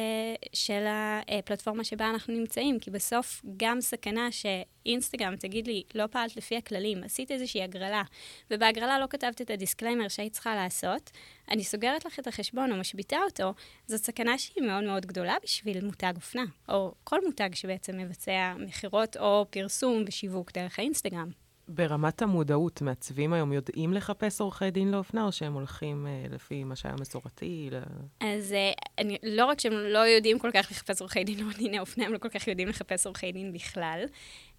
של 0.54 0.84
הפלטפורמה 1.28 1.84
שבה 1.84 2.10
אנחנו 2.10 2.34
נמצאים, 2.34 2.78
כי 2.78 2.90
בסוף 2.90 3.42
גם 3.56 3.80
סכנה 3.80 4.28
שאינסטגרם 4.32 5.36
תגיד 5.36 5.66
לי, 5.66 5.82
לא 5.94 6.06
פעלת 6.06 6.36
לפי 6.36 6.56
הכללים, 6.56 6.73
הכללים, 6.74 7.04
עשית 7.04 7.30
איזושהי 7.30 7.62
הגרלה, 7.62 8.02
ובהגרלה 8.50 8.98
לא 8.98 9.06
כתבת 9.10 9.40
את 9.40 9.50
ה 9.50 9.56
disclaimer 9.56 10.08
שהיית 10.08 10.32
צריכה 10.32 10.54
לעשות, 10.54 11.10
אני 11.50 11.64
סוגרת 11.64 12.04
לך 12.04 12.18
את 12.18 12.26
החשבון 12.26 12.72
או 12.72 12.76
משביתה 12.76 13.16
אותו, 13.24 13.54
זאת 13.86 14.04
סכנה 14.04 14.38
שהיא 14.38 14.64
מאוד 14.64 14.84
מאוד 14.84 15.06
גדולה 15.06 15.36
בשביל 15.42 15.84
מותג 15.84 16.12
אופנה, 16.16 16.44
או 16.68 16.94
כל 17.04 17.24
מותג 17.24 17.54
שבעצם 17.54 17.98
מבצע 17.98 18.54
מכירות 18.58 19.16
או 19.16 19.46
פרסום 19.50 20.04
ושיווק 20.06 20.52
דרך 20.52 20.78
האינסטגרם. 20.78 21.43
ברמת 21.68 22.22
המודעות, 22.22 22.82
מעצבים 22.82 23.32
היום 23.32 23.52
יודעים 23.52 23.92
לחפש 23.92 24.40
עורכי 24.40 24.70
דין 24.70 24.90
לאופנה, 24.90 25.24
או 25.24 25.32
שהם 25.32 25.52
הולכים 25.52 26.06
אה, 26.06 26.26
לפי 26.30 26.64
מה 26.64 26.76
שהיה 26.76 26.94
מסורתי? 27.00 27.68
ל... 27.72 27.78
אז 28.20 28.52
אה, 28.52 28.72
אני, 28.98 29.18
לא 29.22 29.46
רק 29.46 29.60
שהם 29.60 29.72
לא 29.72 29.98
יודעים 29.98 30.38
כל 30.38 30.50
כך 30.54 30.68
לחפש 30.70 31.00
עורכי 31.00 31.24
דין 31.24 31.48
לדיני 31.48 31.80
אופנה, 31.80 32.06
הם 32.06 32.12
לא 32.12 32.18
כל 32.18 32.28
כך 32.28 32.48
יודעים 32.48 32.68
לחפש 32.68 33.06
עורכי 33.06 33.32
דין 33.32 33.52
בכלל. 33.52 34.04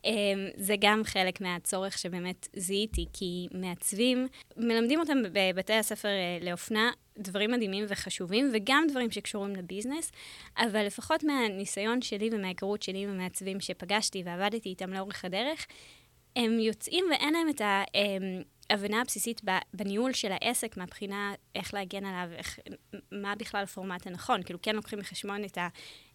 אה, 0.06 0.12
זה 0.56 0.76
גם 0.80 1.02
חלק 1.04 1.42
מהצורך 1.42 1.98
שבאמת 1.98 2.48
זיהיתי, 2.56 3.06
כי 3.14 3.48
מעצבים, 3.52 4.28
מלמדים 4.58 5.00
אותם 5.00 5.18
בבתי 5.34 5.74
הספר 5.74 6.08
אה, 6.08 6.38
לאופנה 6.42 6.92
דברים 7.18 7.52
מדהימים 7.52 7.86
וחשובים, 7.88 8.52
וגם 8.54 8.84
דברים 8.92 9.12
שקשורים 9.12 9.56
לביזנס, 9.56 10.12
אבל 10.58 10.86
לפחות 10.86 11.24
מהניסיון 11.24 12.02
שלי 12.02 12.30
ומההיכרות 12.32 12.82
שלי 12.82 13.04
עם 13.04 13.10
המעצבים 13.10 13.60
שפגשתי 13.60 14.24
ועבדתי 14.26 14.70
איתם 14.70 14.94
לאורך 14.94 15.26
הדרך, 15.26 15.66
הם 16.36 16.60
יוצאים 16.60 17.06
ואין 17.12 17.34
להם 17.34 17.50
את 17.50 17.62
ההבנה 18.70 19.02
הבסיסית 19.02 19.42
בניהול 19.74 20.14
של 20.14 20.32
העסק 20.32 20.78
מהבחינה 20.78 21.34
איך 21.56 21.74
להגן 21.74 22.06
עליו, 22.06 22.38
איך, 22.38 22.60
מה 23.12 23.36
בכלל 23.36 23.64
הפורמט 23.64 24.08
הנכון. 24.08 24.44
כאילו, 24.44 24.62
כן 24.62 24.76
לוקחים 24.76 25.00
בחשבון 25.00 25.44
את 25.44 25.58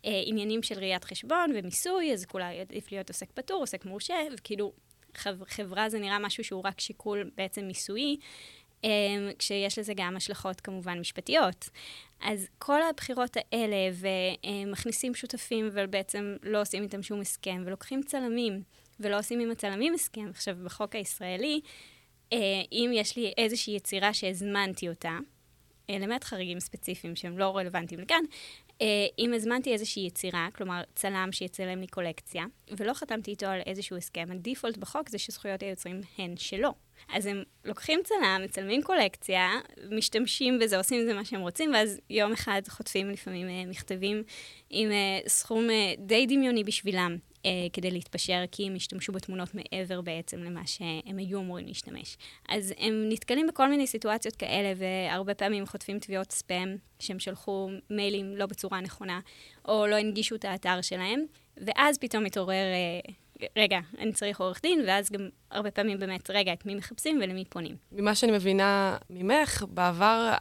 העניינים 0.04 0.62
של 0.62 0.78
ראיית 0.78 1.04
חשבון 1.04 1.50
ומיסוי, 1.54 2.12
אז 2.12 2.26
כולה 2.26 2.50
עדיף 2.50 2.92
להיות 2.92 3.08
עוסק 3.08 3.32
פטור, 3.32 3.60
עוסק 3.60 3.84
מורשה, 3.84 4.14
וכאילו, 4.38 4.72
חברה 5.46 5.88
זה 5.88 5.98
נראה 5.98 6.18
משהו 6.18 6.44
שהוא 6.44 6.62
רק 6.64 6.80
שיקול 6.80 7.30
בעצם 7.36 7.64
מיסויי. 7.64 8.16
אמ, 8.84 9.30
כשיש 9.38 9.78
לזה 9.78 9.92
גם 9.96 10.16
השלכות 10.16 10.60
כמובן 10.60 10.98
משפטיות. 10.98 11.68
אז 12.20 12.48
כל 12.58 12.82
הבחירות 12.82 13.36
האלה, 13.36 13.76
ומכניסים 13.94 15.14
שותפים 15.14 15.68
ובעצם 15.72 16.36
לא 16.42 16.60
עושים 16.60 16.82
איתם 16.82 17.02
שום 17.02 17.20
הסכם, 17.20 17.62
ולוקחים 17.66 18.02
צלמים, 18.02 18.62
ולא 19.00 19.18
עושים 19.18 19.40
עם 19.40 19.50
הצלמים 19.50 19.94
הסכם. 19.94 20.28
עכשיו, 20.30 20.56
בחוק 20.64 20.94
הישראלי, 20.94 21.60
אה, 22.32 22.38
אם 22.72 22.90
יש 22.94 23.16
לי 23.16 23.32
איזושהי 23.38 23.76
יצירה 23.76 24.14
שהזמנתי 24.14 24.88
אותה, 24.88 25.18
אה, 25.90 25.98
למעט 25.98 26.24
חריגים 26.24 26.60
ספציפיים 26.60 27.16
שהם 27.16 27.38
לא 27.38 27.56
רלוונטיים 27.56 28.00
לכאן, 28.00 28.24
אה, 28.82 28.86
אם 29.18 29.32
הזמנתי 29.34 29.72
איזושהי 29.72 30.06
יצירה, 30.06 30.48
כלומר 30.54 30.82
צלם 30.94 31.28
שיצלם 31.32 31.80
לי 31.80 31.86
קולקציה, 31.86 32.44
ולא 32.70 32.94
חתמתי 32.94 33.30
איתו 33.30 33.46
על 33.46 33.60
איזשהו 33.66 33.96
הסכם, 33.96 34.28
הדיפולט 34.30 34.76
בחוק 34.76 35.08
זה 35.08 35.18
שזכויות 35.18 35.62
היוצרים 35.62 36.00
הן 36.18 36.36
שלו. 36.36 36.74
אז 37.14 37.26
הם 37.26 37.42
לוקחים 37.64 38.00
צלם, 38.04 38.40
מצלמים 38.44 38.82
קולקציה, 38.82 39.50
משתמשים 39.90 40.58
בזה, 40.58 40.76
עושים 40.76 41.00
עם 41.00 41.06
זה 41.06 41.14
מה 41.14 41.24
שהם 41.24 41.40
רוצים, 41.40 41.72
ואז 41.74 42.00
יום 42.10 42.32
אחד 42.32 42.62
חוטפים 42.68 43.10
לפעמים 43.10 43.70
מכתבים 43.70 44.22
עם 44.70 44.90
סכום 45.26 45.68
די 45.98 46.26
דמיוני 46.26 46.64
בשבילם, 46.64 47.16
כדי 47.72 47.90
להתפשר, 47.90 48.44
כי 48.52 48.66
הם 48.66 48.74
השתמשו 48.74 49.12
בתמונות 49.12 49.48
מעבר 49.54 50.00
בעצם 50.00 50.38
למה 50.42 50.66
שהם 50.66 51.18
היו 51.18 51.40
אמורים 51.40 51.66
להשתמש. 51.66 52.16
אז 52.48 52.74
הם 52.78 53.06
נתקלים 53.08 53.46
בכל 53.46 53.70
מיני 53.70 53.86
סיטואציות 53.86 54.36
כאלה, 54.36 54.72
והרבה 54.76 55.34
פעמים 55.34 55.66
חוטפים 55.66 55.98
תביעות 55.98 56.32
ספאם, 56.32 56.76
שהם 56.98 57.18
שלחו 57.18 57.70
מיילים 57.90 58.36
לא 58.36 58.46
בצורה 58.46 58.80
נכונה, 58.80 59.20
או 59.68 59.86
לא 59.86 59.96
הנגישו 59.96 60.34
את 60.34 60.44
האתר 60.44 60.80
שלהם, 60.82 61.24
ואז 61.56 61.98
פתאום 61.98 62.24
מתעורר... 62.24 62.64
אה, 63.42 63.62
רגע, 63.62 63.78
אני 63.98 64.12
צריך 64.12 64.40
עורך 64.40 64.60
דין, 64.62 64.84
ואז 64.86 65.10
גם 65.10 65.28
הרבה 65.50 65.70
פעמים 65.70 65.98
באמת, 65.98 66.30
רגע, 66.30 66.52
את 66.52 66.66
מי 66.66 66.74
מחפשים 66.74 67.20
ולמי 67.22 67.44
פונים. 67.44 67.76
ממה 67.92 68.14
שאני 68.14 68.32
מבינה 68.32 68.96
ממך, 69.10 69.64
בעבר 69.68 70.32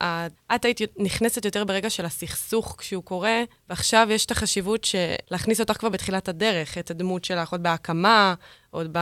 את 0.56 0.66
היית 0.66 0.80
נכנסת 0.98 1.46
יותר 1.46 1.66
ברגע 1.66 1.90
של 1.90 2.06
הסכסוך 2.06 2.76
כשהוא 2.78 3.04
קורה, 3.04 3.44
ועכשיו 3.70 4.08
יש 4.12 4.26
את 4.26 4.32
החשיבות 4.32 4.84
של 4.84 5.14
להכניס 5.32 5.60
אותך 5.60 5.74
כבר 5.74 5.90
בתחילת 5.90 6.30
הדרך, 6.30 6.78
את 6.78 6.92
הדמות 6.92 7.26
שלך 7.26 7.52
עוד 7.52 7.64
בהקמה, 7.64 8.34
עוד 8.72 8.98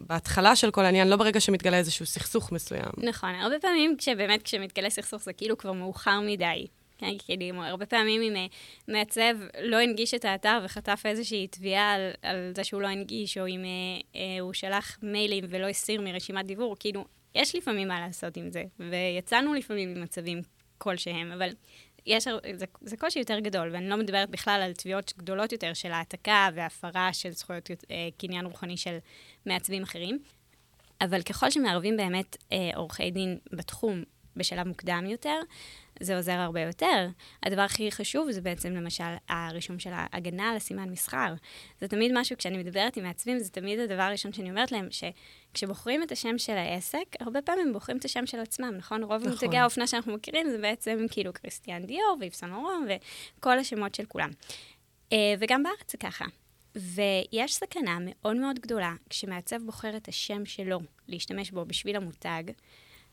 בהתחלה 0.00 0.56
של 0.56 0.70
כל 0.70 0.84
העניין, 0.84 1.08
לא 1.08 1.16
ברגע 1.16 1.40
שמתגלה 1.40 1.76
איזשהו 1.76 2.06
סכסוך 2.06 2.52
מסוים. 2.52 2.90
נכון, 2.96 3.34
הרבה 3.34 3.58
פעמים 3.58 3.96
כשבאמת, 3.98 4.42
כשמתגלה 4.42 4.90
סכסוך 4.90 5.22
זה 5.22 5.32
כאילו 5.32 5.58
כבר 5.58 5.72
מאוחר 5.72 6.20
מדי. 6.20 6.66
כן, 6.98 7.12
כאילו, 7.18 7.64
הרבה 7.64 7.86
פעמים 7.86 8.22
אם 8.22 8.36
אה, 8.36 8.46
מעצב 8.88 9.34
לא 9.62 9.76
הנגיש 9.76 10.14
את 10.14 10.24
האתר 10.24 10.60
וחטף 10.64 11.02
איזושהי 11.04 11.46
תביעה 11.46 11.92
על, 11.94 12.10
על 12.22 12.52
זה 12.56 12.64
שהוא 12.64 12.82
לא 12.82 12.88
הנגיש, 12.88 13.38
או 13.38 13.46
אם 13.46 13.64
אה, 13.64 14.20
אה, 14.20 14.40
הוא 14.40 14.52
שלח 14.52 14.98
מיילים 15.02 15.44
ולא 15.48 15.66
הסיר 15.66 16.00
מרשימת 16.00 16.46
דיבור, 16.46 16.76
כאילו, 16.80 17.04
יש 17.34 17.54
לפעמים 17.54 17.88
מה 17.88 18.00
לעשות 18.00 18.36
עם 18.36 18.50
זה, 18.50 18.64
ויצאנו 18.90 19.54
לפעמים 19.54 19.94
ממצבים 19.94 20.42
כלשהם, 20.78 21.32
אבל 21.32 21.50
יש, 22.06 22.28
זה, 22.54 22.66
זה 22.80 22.96
קושי 22.96 23.18
יותר 23.18 23.38
גדול, 23.38 23.70
ואני 23.72 23.88
לא 23.88 23.96
מדברת 23.96 24.30
בכלל 24.30 24.60
על 24.64 24.72
תביעות 24.72 25.12
גדולות 25.18 25.52
יותר 25.52 25.74
של 25.74 25.92
העתקה 25.92 26.48
והפרה 26.54 27.12
של 27.12 27.30
זכויות 27.30 27.70
אה, 27.70 28.08
קניין 28.18 28.46
רוחני 28.46 28.76
של 28.76 28.98
מעצבים 29.46 29.82
אחרים. 29.82 30.18
אבל 31.00 31.22
ככל 31.22 31.50
שמערבים 31.50 31.96
באמת 31.96 32.36
אה, 32.52 32.70
עורכי 32.74 33.10
דין 33.10 33.38
בתחום 33.52 34.02
בשלב 34.38 34.68
מוקדם 34.68 35.04
יותר, 35.08 35.40
זה 36.00 36.16
עוזר 36.16 36.32
הרבה 36.32 36.60
יותר. 36.60 37.08
הדבר 37.42 37.62
הכי 37.62 37.90
חשוב 37.90 38.30
זה 38.30 38.40
בעצם 38.40 38.72
למשל 38.72 39.04
הרישום 39.28 39.78
של 39.78 39.90
ההגנה 39.92 40.50
על 40.50 40.56
הסימן 40.56 40.90
מסחר. 40.90 41.34
זה 41.80 41.88
תמיד 41.88 42.12
משהו, 42.14 42.36
כשאני 42.36 42.58
מדברת 42.58 42.96
עם 42.96 43.04
מעצבים, 43.04 43.38
זה 43.38 43.50
תמיד 43.50 43.78
הדבר 43.78 44.02
הראשון 44.02 44.32
שאני 44.32 44.50
אומרת 44.50 44.72
להם, 44.72 44.88
שכשבוחרים 44.90 46.02
את 46.02 46.12
השם 46.12 46.38
של 46.38 46.56
העסק, 46.56 47.04
הרבה 47.20 47.42
פעמים 47.42 47.72
בוחרים 47.72 47.98
את 47.98 48.04
השם 48.04 48.26
של 48.26 48.40
עצמם, 48.40 48.74
נכון? 48.76 49.02
רוב 49.02 49.20
נכון. 49.20 49.32
מותגי 49.32 49.56
האופנה 49.56 49.86
שאנחנו 49.86 50.14
מכירים 50.14 50.50
זה 50.50 50.58
בעצם 50.58 51.06
כאילו 51.10 51.32
קריסטיאן 51.32 51.86
דיור 51.86 52.16
ואיפסון 52.20 52.52
אורום 52.52 52.86
וכל 53.38 53.58
השמות 53.58 53.94
של 53.94 54.04
כולם. 54.04 54.30
אה, 55.12 55.34
וגם 55.38 55.62
בארץ 55.62 55.92
זה 55.92 55.98
ככה. 55.98 56.24
ויש 56.76 57.54
סכנה 57.54 57.98
מאוד 58.00 58.36
מאוד 58.36 58.58
גדולה 58.58 58.92
כשמעצב 59.10 59.62
בוחר 59.62 59.96
את 59.96 60.08
השם 60.08 60.46
שלו 60.46 60.78
להשתמש 61.08 61.50
בו 61.50 61.64
בשביל 61.64 61.96
המותג, 61.96 62.42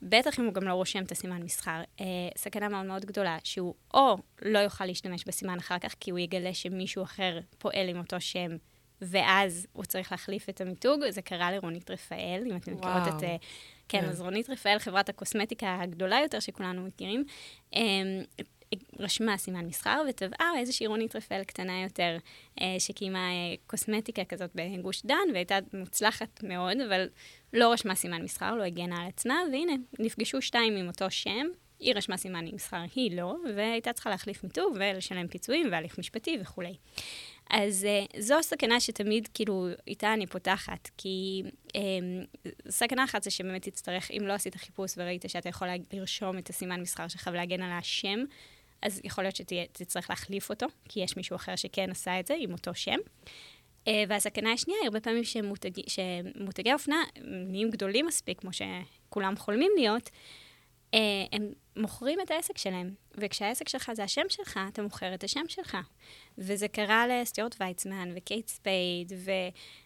בטח 0.09 0.39
אם 0.39 0.45
הוא 0.45 0.53
גם 0.53 0.63
לא 0.63 0.73
רושם 0.73 1.03
את 1.03 1.11
הסימן 1.11 1.43
מסחר, 1.43 1.81
אה, 1.99 2.05
סכנה 2.37 2.69
מאוד 2.69 2.85
מאוד 2.85 3.05
גדולה, 3.05 3.37
שהוא 3.43 3.73
או 3.93 4.17
לא 4.41 4.59
יוכל 4.59 4.85
להשתמש 4.85 5.23
בסימן 5.25 5.57
אחר 5.57 5.79
כך, 5.79 5.95
כי 5.99 6.11
הוא 6.11 6.19
יגלה 6.19 6.53
שמישהו 6.53 7.03
אחר 7.03 7.39
פועל 7.57 7.89
עם 7.89 7.97
אותו 7.97 8.21
שם, 8.21 8.51
ואז 9.01 9.67
הוא 9.73 9.85
צריך 9.85 10.11
להחליף 10.11 10.49
את 10.49 10.61
המיתוג. 10.61 11.01
זה 11.09 11.21
קרה 11.21 11.51
לרונית 11.51 11.91
רפאל, 11.91 12.43
אם 12.51 12.55
אתם 12.55 12.73
מכירות 12.73 13.07
את... 13.07 13.23
אה, 13.23 13.35
כן, 13.87 14.01
כן, 14.01 14.09
אז 14.09 14.21
רונית 14.21 14.49
רפאל, 14.49 14.79
חברת 14.79 15.09
הקוסמטיקה 15.09 15.77
הגדולה 15.81 16.19
יותר 16.23 16.39
שכולנו 16.39 16.85
מכירים, 16.85 17.25
אה, 17.75 17.81
רשמה 18.99 19.37
סימן 19.37 19.65
מסחר 19.65 20.01
וטבעה 20.09 20.51
איזושהי 20.59 20.87
רונית 20.87 21.15
רפאל 21.15 21.43
קטנה 21.43 21.83
יותר, 21.83 22.17
אה, 22.61 22.75
שקיימה 22.79 23.19
אה, 23.19 23.55
קוסמטיקה 23.67 24.23
כזאת 24.25 24.49
בגוש 24.55 25.05
דן, 25.05 25.27
והייתה 25.33 25.57
מוצלחת 25.73 26.43
מאוד, 26.43 26.77
אבל 26.87 27.07
לא 27.53 27.71
רשמה 27.71 27.95
סימן 27.95 28.21
מסחר, 28.21 28.55
לא 28.55 28.63
הגנה 28.63 29.01
על 29.01 29.07
עצמה, 29.07 29.39
והנה, 29.51 29.73
נפגשו 29.99 30.41
שתיים 30.41 30.75
עם 30.75 30.87
אותו 30.87 31.11
שם, 31.11 31.47
היא 31.79 31.93
רשמה 31.95 32.17
סימן 32.17 32.45
מסחר, 32.45 32.81
היא 32.95 33.17
לא, 33.17 33.35
והייתה 33.55 33.93
צריכה 33.93 34.09
להחליף 34.09 34.43
מיתוג 34.43 34.73
ולשלם 34.75 35.27
פיצויים 35.27 35.67
והליך 35.71 35.99
משפטי 35.99 36.37
וכולי. 36.41 36.75
אז 37.49 37.87
uh, 37.87 38.19
זו 38.21 38.39
הסכנה 38.39 38.79
שתמיד, 38.79 39.29
כאילו, 39.33 39.67
איתה 39.87 40.13
אני 40.13 40.27
פותחת, 40.27 40.89
כי 40.97 41.43
um, 41.67 41.79
סכנה 42.69 43.03
אחת 43.03 43.23
זה 43.23 43.31
שבאמת 43.31 43.61
תצטרך, 43.61 44.11
אם 44.11 44.27
לא 44.27 44.33
עשית 44.33 44.55
חיפוש 44.55 44.93
וראית 44.97 45.25
שאתה 45.27 45.49
יכול 45.49 45.67
לרשום 45.93 46.37
את 46.37 46.49
הסימן 46.49 46.81
מסחר 46.81 47.07
שלך 47.07 47.29
ולהגן 47.33 47.61
על 47.61 47.71
השם, 47.71 48.19
אז 48.85 49.01
יכול 49.03 49.23
להיות 49.23 49.35
שתצטרך 49.35 50.09
להחליף 50.09 50.49
אותו, 50.49 50.65
כי 50.89 50.99
יש 50.99 51.17
מישהו 51.17 51.35
אחר 51.35 51.55
שכן 51.55 51.91
עשה 51.91 52.19
את 52.19 52.27
זה 52.27 52.35
עם 52.39 52.51
אותו 52.51 52.75
שם. 52.75 52.97
אה, 53.85 53.87
והסכנה 54.07 54.51
השנייה 54.51 54.79
היא 54.81 54.87
הרבה 54.87 54.99
פעמים 54.99 55.23
שמותגי, 55.23 55.81
שמותגי 55.87 56.73
אופנה 56.73 57.03
נהיים 57.21 57.69
גדולים 57.69 58.05
מספיק, 58.05 58.39
כמו 58.39 58.49
שכולם 58.53 59.35
חולמים 59.37 59.71
להיות, 59.75 60.09
הם 61.31 61.53
מוכרים 61.75 62.19
את 62.21 62.31
העסק 62.31 62.57
שלהם. 62.57 62.93
וכשהעסק 63.17 63.69
שלך 63.69 63.91
זה 63.93 64.03
השם 64.03 64.21
שלך, 64.29 64.59
אתה 64.73 64.81
מוכר 64.81 65.13
את 65.13 65.23
השם 65.23 65.43
שלך. 65.47 65.77
וזה 66.37 66.67
קרה 66.67 67.07
לסטיורט 67.07 67.55
ויצמן 67.59 68.09
וקייט 68.15 68.47
ספייד 68.47 69.13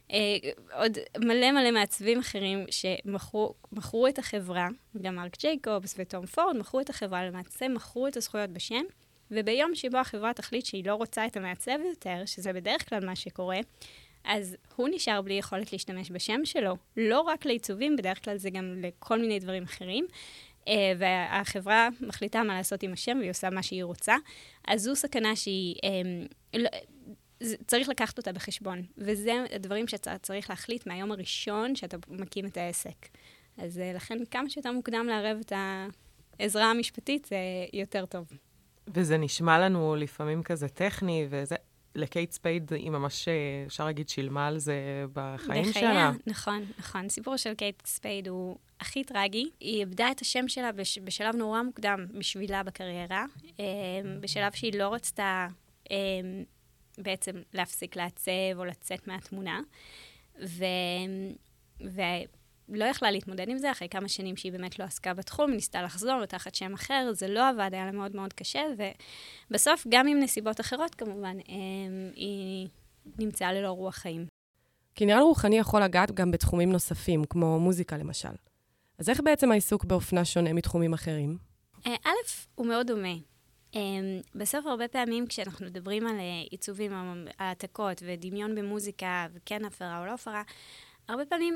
ועוד 0.10 0.98
אה, 0.98 1.20
מלא 1.26 1.52
מלא 1.52 1.72
מעצבים 1.72 2.20
אחרים 2.20 2.66
שמכרו 2.70 4.08
את 4.10 4.20
החברה, 4.20 4.68
גם 5.02 5.16
מרק 5.16 5.38
ג'ייקובס 5.40 5.96
וטום 5.98 6.26
פורד 6.26 6.58
מכרו 6.58 6.80
את 6.80 6.90
החברה, 6.90 7.26
למעשה 7.26 7.68
מכרו 7.68 8.08
את 8.08 8.18
הזכויות 8.18 8.50
בשם. 8.50 8.84
וביום 9.32 9.76
שבו 9.76 9.98
החברה 9.98 10.34
תחליט 10.34 10.66
שהיא 10.66 10.86
לא 10.86 10.96
רוצה 10.96 11.26
את 11.26 11.38
המעצב 11.38 11.78
יותר, 11.90 12.26
שזה 12.26 12.54
בדרך 12.54 12.90
כלל 12.90 13.06
מה 13.06 13.16
שקורה, 13.16 13.60
אז 14.24 14.56
הוא 14.76 14.90
נשאר 14.92 15.22
בלי 15.22 15.34
יכולת 15.34 15.72
להשתמש 15.74 16.12
בשם 16.12 16.46
שלו, 16.46 16.78
לא 16.98 17.22
רק 17.22 17.46
לעיצובים, 17.46 17.96
בדרך 17.96 18.24
כלל 18.24 18.38
זה 18.38 18.50
גם 18.50 18.76
לכל 18.82 19.20
מיני 19.20 19.40
דברים 19.40 19.64
אחרים. 19.64 20.08
Uh, 20.70 20.72
והחברה 20.98 21.90
מחליטה 22.02 22.44
מה 22.44 22.58
לעשות 22.58 22.84
עם 22.84 22.94
השם 22.94 23.18
והיא 23.20 23.30
עושה 23.30 23.50
מה 23.50 23.64
שהיא 23.64 23.84
רוצה. 23.84 24.16
אז 24.68 24.82
זו 24.82 24.96
סכנה 24.96 25.36
שהיא... 25.36 25.76
Um, 25.76 26.34
לא, 26.54 26.70
צריך 27.68 27.90
לקחת 27.90 28.18
אותה 28.18 28.32
בחשבון, 28.32 28.82
וזה 28.98 29.34
הדברים 29.56 29.88
שאתה 29.88 30.18
צריך 30.18 30.50
להחליט 30.50 30.88
מהיום 30.88 31.12
הראשון 31.12 31.76
שאתה 31.76 31.98
מקים 32.10 32.46
את 32.46 32.58
העסק. 32.58 33.08
אז 33.58 33.78
אה, 33.78 33.96
לכן 33.96 34.18
כמה 34.32 34.50
שיותר 34.50 34.72
מוקדם 34.72 35.06
לערב 35.10 35.38
את 35.46 35.54
העזרה 36.40 36.72
המשפטית 36.72 37.26
זה 37.26 37.38
יותר 37.74 38.06
טוב. 38.06 38.28
וזה 38.88 39.18
נשמע 39.18 39.60
לנו 39.60 39.96
לפעמים 39.96 40.44
כזה 40.44 40.68
טכני, 40.68 41.28
וזה... 41.30 41.56
לקייט 41.96 42.32
ספייד 42.32 42.74
היא 42.74 42.90
ממש, 42.90 43.28
אפשר 43.68 43.86
להגיד, 43.86 44.10
שילמה 44.10 44.48
על 44.48 44.58
זה 44.58 45.06
בחיים 45.14 45.64
בחייה, 45.64 45.74
שלה. 45.74 45.92
בחייה, 45.92 46.12
נכון, 46.28 46.66
נכון. 46.80 47.10
סיפור 47.10 47.38
של 47.38 47.54
קייט 47.54 47.86
ספייד 47.86 48.28
הוא 48.28 48.58
הכי 48.80 49.04
טרגי. 49.04 49.50
היא 49.60 49.80
איבדה 49.80 50.12
את 50.12 50.22
השם 50.22 50.48
שלה 50.48 50.72
בש, 50.72 50.98
בשלב 50.98 51.36
נורא 51.36 51.62
מוקדם 51.62 52.06
בשבילה 52.14 52.64
בקריירה, 52.64 53.26
אמ, 53.60 53.66
בשלב 54.22 54.52
שהיא 54.52 54.80
לא 54.80 54.94
רצתה 54.94 55.48
אמ, 55.92 55.96
בעצם 56.98 57.32
להפסיק 57.54 57.96
לעצב 57.96 58.32
או 58.56 58.66
לצאת 58.66 59.08
מהתמונה. 59.08 59.60
ו... 60.46 60.66
ו... 61.82 62.02
לא 62.70 62.86
יכלה 62.86 63.12
להתמודד 63.12 63.50
עם 63.50 63.58
זה, 63.58 63.72
אחרי 63.72 63.90
כמה 63.90 64.08
שנים 64.08 64.38
שהיא 64.38 64.52
באמת 64.52 64.80
לא 64.80 64.84
עסקה 64.84 65.14
בתחום, 65.14 65.52
ניסתה 65.52 65.82
לחזור 65.82 66.26
תחת 66.26 66.56
שם 66.56 66.74
אחר, 66.74 67.10
זה 67.14 67.28
לא 67.28 67.50
עבד, 67.50 67.70
היה 67.74 67.86
לה 67.86 67.92
מאוד 67.92 68.16
מאוד 68.16 68.34
קשה, 68.34 68.62
ובסוף, 69.50 69.88
גם 69.90 70.08
עם 70.08 70.20
נסיבות 70.20 70.60
אחרות 70.60 70.96
כמובן, 70.96 71.38
היא 72.16 72.68
נמצאה 73.20 73.54
ללא 73.54 73.70
רוח 73.70 73.96
חיים. 73.96 74.26
קניין 74.94 75.20
רוחני 75.20 75.58
יכול 75.58 75.84
לגעת 75.84 76.12
גם 76.12 76.32
בתחומים 76.32 76.72
נוספים, 76.72 77.24
כמו 77.26 77.60
מוזיקה 77.60 77.98
למשל. 77.98 78.30
אז 79.00 79.10
איך 79.10 79.22
בעצם 79.24 79.52
העיסוק 79.52 79.86
באופנה 79.86 80.26
שונה 80.26 80.54
מתחומים 80.54 80.94
אחרים? 80.94 81.38
אה, 81.88 81.96
א', 82.06 82.30
הוא 82.56 82.68
מאוד 82.68 82.88
דומה. 82.88 83.14
Um, 83.74 83.78
בסוף 84.36 84.66
הרבה 84.66 84.88
פעמים 84.88 85.28
כשאנחנו 85.28 85.66
מדברים 85.66 86.08
על 86.08 86.16
uh, 86.16 86.50
עיצובים, 86.52 86.92
העתקות 87.40 88.04
ודמיון 88.06 88.56
במוזיקה, 88.56 89.28
וכן 89.34 89.66
הפרה 89.66 90.00
או 90.00 90.06
לא 90.06 90.12
הפרה, 90.14 90.44
הרבה 91.08 91.26
פעמים 91.26 91.56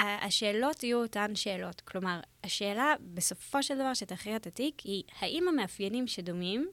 השאלות 0.00 0.82
יהיו 0.82 1.02
אותן 1.02 1.34
שאלות. 1.34 1.80
כלומר, 1.80 2.20
השאלה 2.44 2.94
בסופו 3.14 3.62
של 3.62 3.74
דבר 3.74 3.94
שתכריע 3.94 4.36
את 4.36 4.46
התיק 4.46 4.80
היא, 4.80 5.02
האם 5.18 5.48
המאפיינים 5.48 6.06
שדומים 6.06 6.70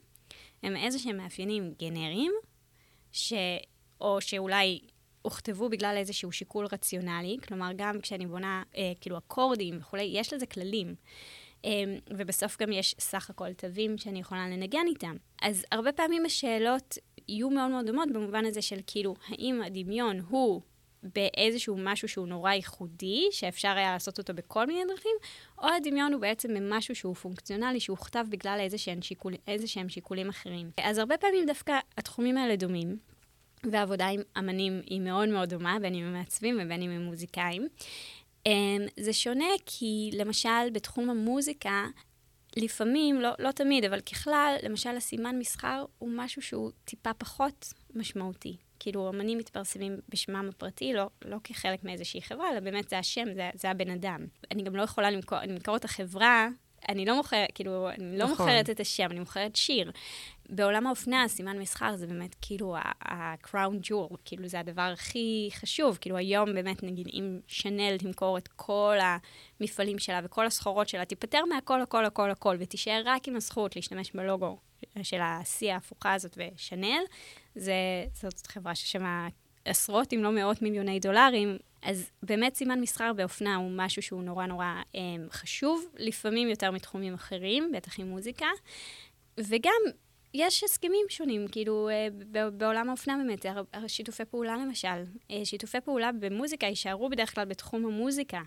הם 0.63 0.75
איזה 0.75 0.99
שהם 0.99 1.17
מאפיינים 1.17 1.73
גנריים, 1.79 2.31
ש... 3.11 3.33
או 4.01 4.21
שאולי 4.21 4.79
הוכתבו 5.21 5.69
בגלל 5.69 5.95
איזשהו 5.97 6.31
שיקול 6.31 6.67
רציונלי, 6.71 7.37
כלומר, 7.47 7.69
גם 7.75 8.01
כשאני 8.01 8.27
בונה, 8.27 8.63
אה, 8.77 8.91
כאילו, 9.01 9.17
אקורדים 9.17 9.77
וכולי, 9.81 10.03
יש 10.03 10.33
לזה 10.33 10.45
כללים. 10.45 10.95
אה, 11.65 11.83
ובסוף 12.09 12.61
גם 12.61 12.71
יש 12.71 12.95
סך 12.99 13.29
הכל 13.29 13.53
תווים 13.53 13.97
שאני 13.97 14.19
יכולה 14.19 14.47
לנגן 14.47 14.85
איתם. 14.87 15.15
אז 15.41 15.65
הרבה 15.71 15.91
פעמים 15.91 16.25
השאלות 16.25 16.97
יהיו 17.27 17.49
מאוד 17.49 17.71
מאוד 17.71 17.85
דומות 17.85 18.09
במובן 18.13 18.45
הזה 18.45 18.61
של 18.61 18.79
כאילו, 18.87 19.15
האם 19.27 19.61
הדמיון 19.61 20.19
הוא 20.29 20.61
באיזשהו 21.03 21.75
משהו 21.79 22.07
שהוא 22.07 22.27
נורא 22.27 22.51
ייחודי, 22.51 23.27
שאפשר 23.31 23.69
היה 23.77 23.91
לעשות 23.91 24.17
אותו 24.17 24.33
בכל 24.33 24.67
מיני 24.67 24.81
דרכים, 24.87 25.15
או 25.57 25.67
הדמיון 25.67 26.13
הוא 26.13 26.21
בעצם 26.21 26.53
במשהו 26.53 26.95
שהוא 26.95 27.15
פונקציונלי, 27.15 27.79
שהוא 27.79 27.97
הוכתב 27.97 28.25
בגלל 28.29 28.57
איזה 28.59 28.77
שהם, 28.77 29.01
שיקול, 29.01 29.33
שיקולים 29.87 30.29
אחרים. 30.29 30.71
אז 30.83 30.97
הרבה 30.97 31.17
פעמים 31.17 31.45
דווקא 31.45 31.79
התחומים 31.97 32.37
האלה 32.37 32.55
דומים, 32.55 32.97
ועבודה 33.71 34.07
עם 34.07 34.21
אמנים 34.37 34.81
היא 34.85 35.01
מאוד 35.01 35.29
מאוד 35.29 35.49
דומה, 35.49 35.77
בין 35.81 35.95
אם 35.95 36.03
הם 36.03 36.13
מעצבים 36.13 36.59
ובין 36.61 36.81
אם 36.81 36.89
הם 36.89 37.01
מוזיקאים. 37.01 37.67
אמ, 38.45 38.85
זה 38.99 39.13
שונה 39.13 39.45
כי 39.65 40.09
למשל 40.13 40.69
בתחום 40.73 41.09
המוזיקה, 41.09 41.85
לפעמים, 42.57 43.21
לא, 43.21 43.29
לא 43.39 43.51
תמיד, 43.51 43.85
אבל 43.85 44.01
ככלל, 44.01 44.55
למשל 44.63 44.97
הסימן 44.97 45.39
מסחר 45.39 45.85
הוא 45.97 46.09
משהו 46.15 46.41
שהוא 46.41 46.71
טיפה 46.85 47.13
פחות 47.13 47.73
משמעותי. 47.95 48.57
כאילו, 48.83 49.09
אמנים 49.09 49.37
מתפרסמים 49.37 49.97
בשמם 50.09 50.49
הפרטי, 50.49 50.93
לא, 50.93 51.09
לא 51.25 51.37
כחלק 51.43 51.83
מאיזושהי 51.83 52.21
חברה, 52.21 52.51
אלא 52.51 52.59
באמת 52.59 52.89
זה 52.89 52.99
השם, 52.99 53.33
זה, 53.33 53.49
זה 53.53 53.69
הבן 53.69 53.89
אדם. 53.89 54.25
אני 54.51 54.63
גם 54.63 54.75
לא 54.75 54.81
יכולה 54.81 55.11
למכור, 55.11 55.39
אני 55.39 55.53
למכור 55.53 55.75
את 55.75 55.85
החברה, 55.85 56.47
אני 56.89 57.05
לא 57.05 57.15
מוכרת, 57.15 57.49
כאילו, 57.55 57.89
אני 57.89 58.17
לא 58.17 58.25
נכון. 58.25 58.47
מוכרת 58.47 58.69
את 58.69 58.79
השם, 58.79 59.07
אני 59.11 59.19
מוכרת 59.19 59.55
שיר. 59.55 59.91
בעולם 60.49 60.87
האופנה, 60.87 61.27
סימן 61.27 61.59
מסחר 61.59 61.95
זה 61.95 62.07
באמת 62.07 62.35
כאילו 62.41 62.75
ה-crown 62.75 63.87
jewel, 63.87 64.15
כאילו 64.25 64.47
זה 64.47 64.59
הדבר 64.59 64.81
הכי 64.93 65.49
חשוב. 65.53 65.97
כאילו 66.01 66.17
היום 66.17 66.53
באמת, 66.53 66.83
נגיד, 66.83 67.07
אם 67.13 67.39
שנל 67.47 67.97
תמכור 67.97 68.37
את 68.37 68.47
כל 68.47 68.97
המפעלים 69.59 69.99
שלה 69.99 70.19
וכל 70.23 70.45
הסחורות 70.45 70.89
שלה, 70.89 71.05
תיפטר 71.05 71.45
מהכל, 71.45 71.81
הכל, 71.81 72.05
הכל, 72.05 72.31
הכל, 72.31 72.57
ותישאר 72.59 73.01
רק 73.05 73.27
עם 73.27 73.35
הזכות 73.35 73.75
להשתמש 73.75 74.11
בלוגו 74.11 74.57
של 75.03 75.19
השיא 75.21 75.73
ההפוכה 75.73 76.13
הזאת 76.13 76.37
ושנל, 76.37 77.01
זה, 77.55 77.73
זאת 78.13 78.47
חברה 78.47 78.75
ששמה 78.75 79.27
עשרות 79.65 80.13
אם 80.13 80.23
לא 80.23 80.31
מאות 80.31 80.61
מיליוני 80.61 80.99
דולרים, 80.99 81.57
אז 81.81 82.11
באמת 82.23 82.55
סימן 82.55 82.81
מסחר 82.81 83.13
באופנה 83.13 83.55
הוא 83.55 83.71
משהו 83.75 84.01
שהוא 84.01 84.23
נורא 84.23 84.45
נורא 84.45 84.65
אה, 84.95 85.01
חשוב, 85.31 85.85
לפעמים 85.97 86.49
יותר 86.49 86.71
מתחומים 86.71 87.13
אחרים, 87.13 87.71
בטח 87.75 87.99
עם 87.99 88.07
מוזיקה. 88.07 88.47
וגם 89.37 89.81
יש 90.33 90.63
הסכמים 90.63 91.05
שונים, 91.09 91.47
כאילו, 91.47 91.89
אה, 91.89 92.07
בעולם 92.51 92.89
האופנה 92.89 93.17
באמת, 93.17 93.45
שיתופי 93.87 94.25
פעולה 94.25 94.57
למשל. 94.57 95.03
אה, 95.31 95.45
שיתופי 95.45 95.81
פעולה 95.81 96.11
במוזיקה 96.19 96.67
יישארו 96.67 97.09
בדרך 97.09 97.35
כלל 97.35 97.45
בתחום 97.45 97.85
המוזיקה. 97.85 98.41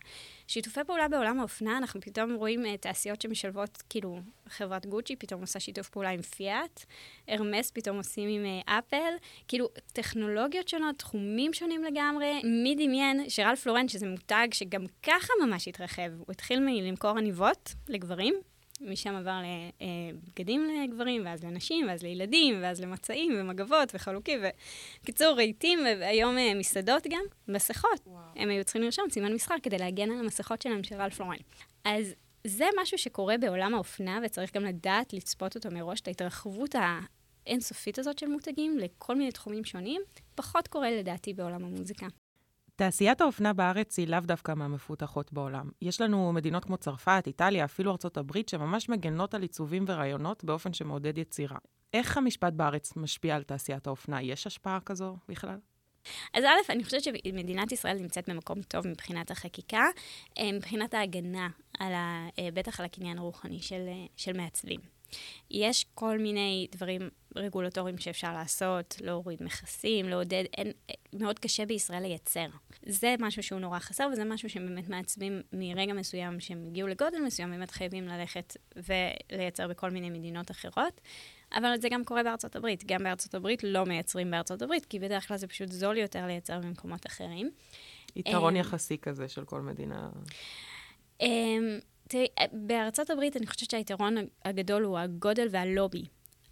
שיתופי 0.48 0.80
פעולה 0.86 1.08
בעולם 1.08 1.40
האופנה, 1.40 1.78
אנחנו 1.78 2.00
פתאום 2.00 2.34
רואים 2.34 2.66
אה, 2.66 2.76
תעשיות 2.76 3.22
שמשלבות, 3.22 3.82
כאילו, 3.88 4.18
חברת 4.48 4.86
גוצ'י 4.86 5.16
פתאום 5.16 5.40
עושה 5.40 5.60
שיתוף 5.60 5.88
פעולה 5.88 6.10
עם 6.10 6.22
פיאט, 6.22 6.84
הרמס 7.28 7.70
פתאום 7.70 7.96
עושים 7.96 8.28
עם 8.28 8.62
אפל, 8.66 9.14
כאילו, 9.48 9.68
טכנולוגיות 9.92 10.68
שונות, 10.68 10.98
תחומים 10.98 11.52
שונים 11.52 11.84
לגמרי. 11.84 12.42
מי 12.44 12.74
דמיין 12.74 13.30
שרל 13.30 13.56
פלורן, 13.56 13.88
שזה 13.88 14.08
מותג 14.08 14.48
שגם 14.52 14.84
ככה 15.02 15.32
ממש 15.46 15.68
התרחב, 15.68 16.10
הוא 16.18 16.26
התחיל 16.28 16.60
מלמכור 16.60 17.18
עניבות 17.18 17.74
לגברים, 17.88 18.34
משם 18.84 19.14
עבר 19.14 19.40
לבגדים 19.80 20.68
לגברים, 20.84 21.22
ואז 21.24 21.44
לנשים, 21.44 21.86
ואז 21.88 22.02
לילדים, 22.02 22.58
ואז 22.62 22.80
למצעים 22.80 23.32
ומגבות 23.38 23.92
וחלוקים. 23.94 24.40
בקיצור, 25.02 25.34
רהיטים, 25.36 25.78
והיום 26.00 26.38
אה, 26.38 26.54
מסעדות 26.54 27.06
גם, 27.10 27.22
מסכות. 27.48 28.00
וואו. 28.06 28.22
הם 28.36 28.48
היו 28.48 28.64
צריכים 28.64 28.82
לרשום 28.82 29.04
סימן 29.10 29.32
מסחר 29.32 29.54
כדי 29.62 29.78
להגן 29.78 30.10
על 30.10 30.18
המסכות 30.18 30.62
שלהם 30.62 30.84
של 30.84 30.94
רלף 30.94 31.20
לורן. 31.20 31.36
אז 31.84 32.14
זה 32.46 32.64
משהו 32.82 32.98
שקורה 32.98 33.38
בעולם 33.38 33.74
האופנה, 33.74 34.20
וצריך 34.24 34.54
גם 34.54 34.64
לדעת 34.64 35.12
לצפות 35.12 35.54
אותו 35.56 35.70
מראש, 35.70 36.00
את 36.00 36.08
ההתרחבות 36.08 36.74
האינסופית 37.46 37.98
הזאת 37.98 38.18
של 38.18 38.26
מותגים 38.26 38.78
לכל 38.78 39.16
מיני 39.16 39.32
תחומים 39.32 39.64
שונים, 39.64 40.00
פחות 40.34 40.68
קורה 40.68 40.90
לדעתי 40.90 41.34
בעולם 41.34 41.64
המוזיקה. 41.64 42.06
תעשיית 42.76 43.20
האופנה 43.20 43.52
בארץ 43.52 43.98
היא 43.98 44.08
לאו 44.08 44.20
דווקא 44.20 44.52
מהמפותחות 44.52 45.32
בעולם. 45.32 45.70
יש 45.82 46.00
לנו 46.00 46.32
מדינות 46.32 46.64
כמו 46.64 46.76
צרפת, 46.76 47.22
איטליה, 47.26 47.64
אפילו 47.64 47.90
ארצות 47.90 48.16
הברית, 48.16 48.48
שממש 48.48 48.88
מגנות 48.88 49.34
על 49.34 49.42
עיצובים 49.42 49.84
ורעיונות 49.88 50.44
באופן 50.44 50.72
שמעודד 50.72 51.18
יצירה. 51.18 51.58
איך 51.92 52.16
המשפט 52.16 52.52
בארץ 52.52 52.96
משפיע 52.96 53.36
על 53.36 53.42
תעשיית 53.42 53.86
האופנה? 53.86 54.22
יש 54.22 54.46
השפעה 54.46 54.78
כזו 54.80 55.16
בכלל? 55.28 55.58
אז 56.34 56.44
א', 56.44 56.72
אני 56.72 56.84
חושבת 56.84 57.02
שמדינת 57.02 57.72
ישראל 57.72 57.98
נמצאת 57.98 58.28
במקום 58.28 58.62
טוב 58.62 58.88
מבחינת 58.88 59.30
החקיקה, 59.30 59.82
אה, 60.38 60.52
מבחינת 60.52 60.94
ההגנה, 60.94 61.48
על 61.78 61.92
ה, 61.92 62.28
אה, 62.38 62.48
בטח 62.54 62.80
על 62.80 62.86
הקניין 62.86 63.18
הרוחני 63.18 63.60
של, 63.60 63.84
אה, 63.88 64.06
של 64.16 64.36
מעצבים. 64.36 64.93
יש 65.50 65.86
כל 65.94 66.18
מיני 66.18 66.66
דברים 66.72 67.08
רגולטוריים 67.36 67.98
שאפשר 67.98 68.32
לעשות, 68.32 68.96
להוריד 69.00 69.42
מכסים, 69.42 70.08
לעודד, 70.08 70.44
אין, 70.56 70.72
מאוד 71.12 71.38
קשה 71.38 71.66
בישראל 71.66 72.02
לייצר. 72.02 72.46
זה 72.86 73.14
משהו 73.18 73.42
שהוא 73.42 73.60
נורא 73.60 73.78
חסר, 73.78 74.08
וזה 74.12 74.24
משהו 74.24 74.50
שהם 74.50 74.66
באמת 74.66 74.88
מעצבים 74.88 75.42
מרגע 75.52 75.92
מסוים, 75.92 76.40
שהם 76.40 76.64
הגיעו 76.66 76.88
לגודל 76.88 77.18
מסוים, 77.26 77.50
באמת 77.50 77.70
חייבים 77.70 78.08
ללכת 78.08 78.56
ולייצר 78.76 79.68
בכל 79.68 79.90
מיני 79.90 80.10
מדינות 80.10 80.50
אחרות. 80.50 81.00
אבל 81.54 81.80
זה 81.80 81.88
גם 81.88 82.04
קורה 82.04 82.22
בארצות 82.22 82.56
הברית. 82.56 82.84
גם 82.86 83.02
בארצות 83.02 83.34
הברית 83.34 83.64
לא 83.64 83.84
מייצרים 83.84 84.30
בארצות 84.30 84.62
הברית, 84.62 84.84
כי 84.84 84.98
בדרך 84.98 85.28
כלל 85.28 85.36
זה 85.36 85.46
פשוט 85.46 85.68
זול 85.68 85.96
יותר 85.96 86.26
לייצר 86.26 86.58
במקומות 86.58 87.06
אחרים. 87.06 87.50
יתרון 88.16 88.56
אמ, 88.56 88.60
יחסי 88.60 88.98
כזה 88.98 89.28
של 89.28 89.44
כל 89.44 89.60
מדינה. 89.60 90.08
תראי, 92.08 92.26
בארצות 92.52 93.10
הברית 93.10 93.36
אני 93.36 93.46
חושבת 93.46 93.70
שהיתרון 93.70 94.16
הגדול 94.44 94.82
הוא 94.82 94.98
הגודל 94.98 95.48
והלובי. 95.50 96.04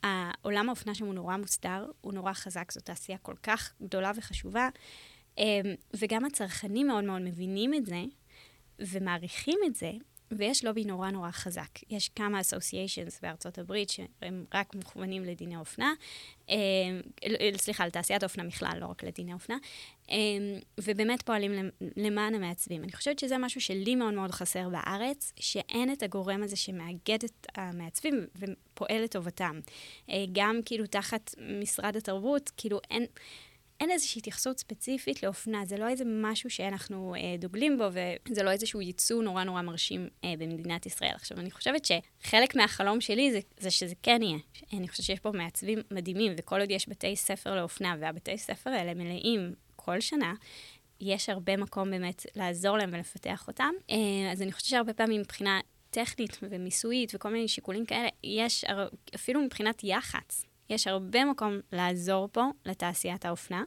העולם 0.03 0.69
האופנה 0.69 0.95
שם 0.95 1.07
הוא 1.07 1.15
נורא 1.15 1.37
מוסדר, 1.37 1.91
הוא 2.01 2.13
נורא 2.13 2.33
חזק, 2.33 2.73
זו 2.73 2.81
תעשייה 2.81 3.19
כל 3.19 3.35
כך 3.43 3.73
גדולה 3.83 4.13
וחשובה, 4.17 4.69
אמ, 5.39 5.45
וגם 5.97 6.25
הצרכנים 6.25 6.87
מאוד 6.87 7.05
מאוד 7.05 7.23
מבינים 7.23 7.75
את 7.75 7.87
זה 7.87 8.03
ומעריכים 8.79 9.59
את 9.67 9.75
זה, 9.75 9.93
ויש 10.39 10.65
לובי 10.65 10.85
נורא 10.85 11.11
נורא 11.11 11.31
חזק. 11.31 11.79
יש 11.91 12.09
כמה 12.09 12.41
associations 12.41 13.19
בארצות 13.23 13.59
הברית 13.59 13.91
שהם 13.91 14.45
רק 14.55 14.75
מכוונים 14.75 15.25
לדיני 15.25 15.57
אופנה, 15.57 15.93
אה, 16.51 16.57
סליחה, 17.57 17.87
לתעשיית 17.87 18.23
האופנה 18.23 18.45
בכלל, 18.45 18.79
לא 18.81 18.87
רק 18.87 19.05
לדיני 19.05 19.33
אופנה, 19.33 19.57
אה, 20.11 20.17
ובאמת 20.81 21.23
פועלים 21.23 21.71
למען 21.97 22.35
המעצבים. 22.35 22.85
אני 22.85 22.93
חושבת 22.93 23.19
שזה 23.19 23.39
משהו 23.39 23.61
שלי 23.61 23.95
מאוד 23.95 24.15
מאוד 24.15 24.31
חסר 24.31 24.69
בארץ, 24.69 25.33
שאין 25.41 25.93
את 25.93 26.03
הגורם 26.03 26.43
הזה 26.43 26.57
שמאגד 26.57 27.25
את 27.25 27.47
המעצבים 27.55 28.27
ופועל 28.37 29.03
לטובתם. 29.03 29.61
אה, 30.11 30.25
גם 30.33 30.61
כאילו 30.65 30.87
תחת 30.87 31.35
משרד 31.61 31.97
התרבות, 31.97 32.51
כאילו 32.57 32.81
אין... 32.91 33.07
אין 33.83 33.91
איזושהי 33.91 34.19
התייחסות 34.19 34.59
ספציפית 34.59 35.23
לאופנה, 35.23 35.65
זה 35.65 35.77
לא 35.77 35.89
איזה 35.89 36.05
משהו 36.07 36.51
שאנחנו 36.51 37.15
אה, 37.15 37.37
דוגלים 37.39 37.79
בו, 37.79 37.85
וזה 38.31 38.43
לא 38.43 38.51
איזשהו 38.51 38.81
ייצוא 38.81 39.23
נורא 39.23 39.45
נורא 39.45 39.63
מרשים 39.63 40.09
אה, 40.25 40.35
במדינת 40.39 40.87
ישראל. 40.87 41.13
עכשיו, 41.15 41.39
אני 41.39 41.51
חושבת 41.51 41.85
שחלק 41.85 42.57
מהחלום 42.57 43.01
שלי 43.01 43.33
זה, 43.33 43.41
זה 43.61 43.71
שזה 43.71 43.95
כן 44.03 44.23
יהיה. 44.23 44.39
אני 44.73 44.89
חושבת 44.89 45.07
שיש 45.07 45.21
פה 45.21 45.31
מעצבים 45.33 45.79
מדהימים, 45.91 46.33
וכל 46.39 46.61
עוד 46.61 46.71
יש 46.71 46.89
בתי 46.89 47.17
ספר 47.17 47.57
לאופנה, 47.57 47.95
והבתי 48.01 48.39
ספר 48.39 48.71
האלה 48.71 48.95
מלאים 48.95 49.55
כל 49.77 50.01
שנה, 50.01 50.35
יש 51.01 51.29
הרבה 51.29 51.57
מקום 51.57 51.91
באמת 51.91 52.27
לעזור 52.35 52.79
להם 52.79 52.91
ולפתח 52.93 53.49
אותם. 53.49 53.73
אה, 53.91 54.33
אז 54.33 54.43
אני 54.43 54.53
חושבת 54.53 54.69
שהרבה 54.69 54.93
פעמים 54.93 55.21
מבחינה 55.21 55.61
טכנית 55.91 56.39
ומיסויית 56.43 57.15
וכל 57.15 57.31
מיני 57.31 57.49
שיקולים 57.49 57.87
כאלה, 57.87 58.09
יש 58.25 58.65
אפילו 59.15 59.41
מבחינת 59.41 59.85
יח"צ, 59.85 60.45
יש 60.73 60.87
הרבה 60.87 61.25
מקום 61.25 61.61
לעזור 61.73 62.29
פה 62.33 62.45
לתעשיית 62.67 63.25
האופנה. 63.25 63.65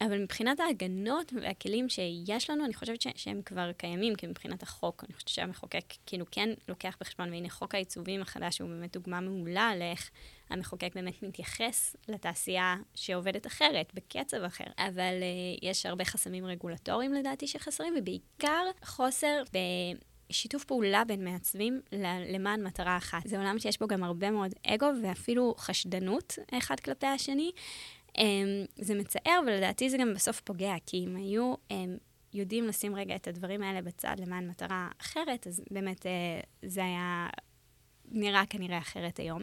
אבל 0.00 0.22
מבחינת 0.22 0.60
ההגנות 0.60 1.32
והכלים 1.40 1.88
שיש 1.88 2.50
לנו, 2.50 2.64
אני 2.64 2.74
חושבת 2.74 3.02
ש- 3.02 3.06
שהם 3.14 3.42
כבר 3.42 3.72
קיימים, 3.72 4.14
כי 4.14 4.26
מבחינת 4.26 4.62
החוק, 4.62 5.04
אני 5.04 5.14
חושבת 5.14 5.28
שהמחוקק 5.28 5.84
כאילו 6.06 6.24
כן 6.30 6.48
לוקח 6.68 6.96
בחשבון, 7.00 7.32
והנה 7.32 7.50
חוק 7.50 7.74
העיצובים 7.74 8.22
החדש 8.22 8.58
הוא 8.60 8.68
באמת 8.68 8.92
דוגמה 8.92 9.20
מעולה 9.20 9.76
לאיך 9.76 10.10
המחוקק 10.50 10.90
באמת 10.94 11.22
מתייחס 11.22 11.96
לתעשייה 12.08 12.76
שעובדת 12.94 13.46
אחרת, 13.46 13.92
בקצב 13.94 14.42
אחר. 14.42 14.64
אבל 14.78 15.14
uh, 15.20 15.58
יש 15.62 15.86
הרבה 15.86 16.04
חסמים 16.04 16.46
רגולטוריים 16.46 17.14
לדעתי 17.14 17.46
שחסרים, 17.46 17.94
ובעיקר 17.98 18.64
חוסר 18.84 19.42
ב... 19.52 19.58
שיתוף 20.32 20.64
פעולה 20.64 21.04
בין 21.04 21.24
מעצבים 21.24 21.80
למען 22.32 22.66
מטרה 22.66 22.96
אחת. 22.96 23.26
זה 23.26 23.38
עולם 23.38 23.58
שיש 23.58 23.78
בו 23.78 23.86
גם 23.86 24.04
הרבה 24.04 24.30
מאוד 24.30 24.54
אגו 24.66 24.86
ואפילו 25.02 25.54
חשדנות 25.58 26.38
אחד 26.58 26.80
כלפי 26.80 27.06
השני. 27.06 27.50
אמ, 28.18 28.64
זה 28.76 28.94
מצער, 28.94 29.40
ולדעתי 29.46 29.90
זה 29.90 29.98
גם 29.98 30.14
בסוף 30.14 30.40
פוגע, 30.40 30.74
כי 30.86 31.04
אם 31.04 31.16
היו 31.16 31.54
הם, 31.70 31.96
יודעים 32.34 32.66
לשים 32.66 32.96
רגע 32.96 33.16
את 33.16 33.28
הדברים 33.28 33.62
האלה 33.62 33.82
בצד 33.82 34.16
למען 34.18 34.48
מטרה 34.48 34.88
אחרת, 35.00 35.46
אז 35.46 35.62
באמת 35.70 36.06
אה, 36.06 36.40
זה 36.62 36.84
היה 36.84 37.28
נראה 38.08 38.42
כנראה 38.50 38.78
אחרת 38.78 39.18
היום. 39.18 39.42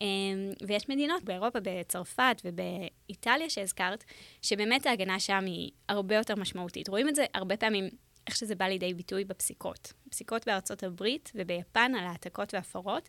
אמ, 0.00 0.52
ויש 0.66 0.88
מדינות 0.88 1.24
באירופה, 1.24 1.58
בצרפת 1.62 2.42
ובאיטליה 2.44 3.50
שהזכרת, 3.50 4.04
שבאמת 4.42 4.86
ההגנה 4.86 5.20
שם 5.20 5.44
היא 5.44 5.70
הרבה 5.88 6.14
יותר 6.14 6.36
משמעותית. 6.36 6.88
רואים 6.88 7.08
את 7.08 7.14
זה 7.14 7.24
הרבה 7.34 7.56
פעמים 7.56 7.88
איך 8.26 8.36
שזה 8.36 8.54
בא 8.54 8.64
לידי 8.64 8.94
ביטוי 8.94 9.24
בפסיקות. 9.24 9.92
פסיקות 10.10 10.46
בארצות 10.46 10.82
הברית 10.82 11.32
וביפן 11.34 11.92
על 11.98 12.04
העתקות 12.04 12.54
והפרות, 12.54 13.08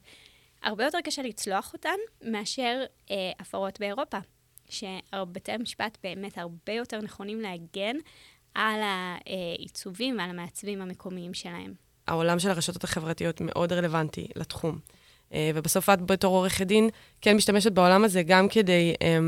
הרבה 0.64 0.86
יותר 0.86 0.98
קשה 1.04 1.22
לצלוח 1.22 1.74
אותן 1.74 1.96
מאשר 2.22 2.84
אה, 3.12 3.32
הפרות 3.40 3.80
באירופה, 3.80 4.18
שבתי 4.70 5.52
המשפט 5.52 5.98
באמת 6.04 6.38
הרבה 6.38 6.74
יותר 6.74 7.02
נכונים 7.02 7.40
להגן 7.42 7.96
על 8.56 8.80
העיצובים 8.84 10.18
ועל 10.18 10.30
המעצבים 10.30 10.82
המקומיים 10.82 11.34
שלהם. 11.34 11.74
העולם 12.08 12.40
של 12.40 12.50
הרשתות 12.50 12.84
החברתיות 12.84 13.42
מאוד 13.42 13.74
רלוונטי 13.74 14.28
לתחום. 14.36 14.80
אה, 15.34 15.52
ובסוף 15.56 15.90
את 15.90 16.02
בתור 16.02 16.36
עורכת 16.36 16.68
דין 16.68 16.90
כן 17.22 17.36
משתמשת 17.36 17.72
בעולם 17.72 18.04
הזה 18.04 18.24
גם 18.24 18.48
כדי... 18.50 18.94
אה, 19.02 19.20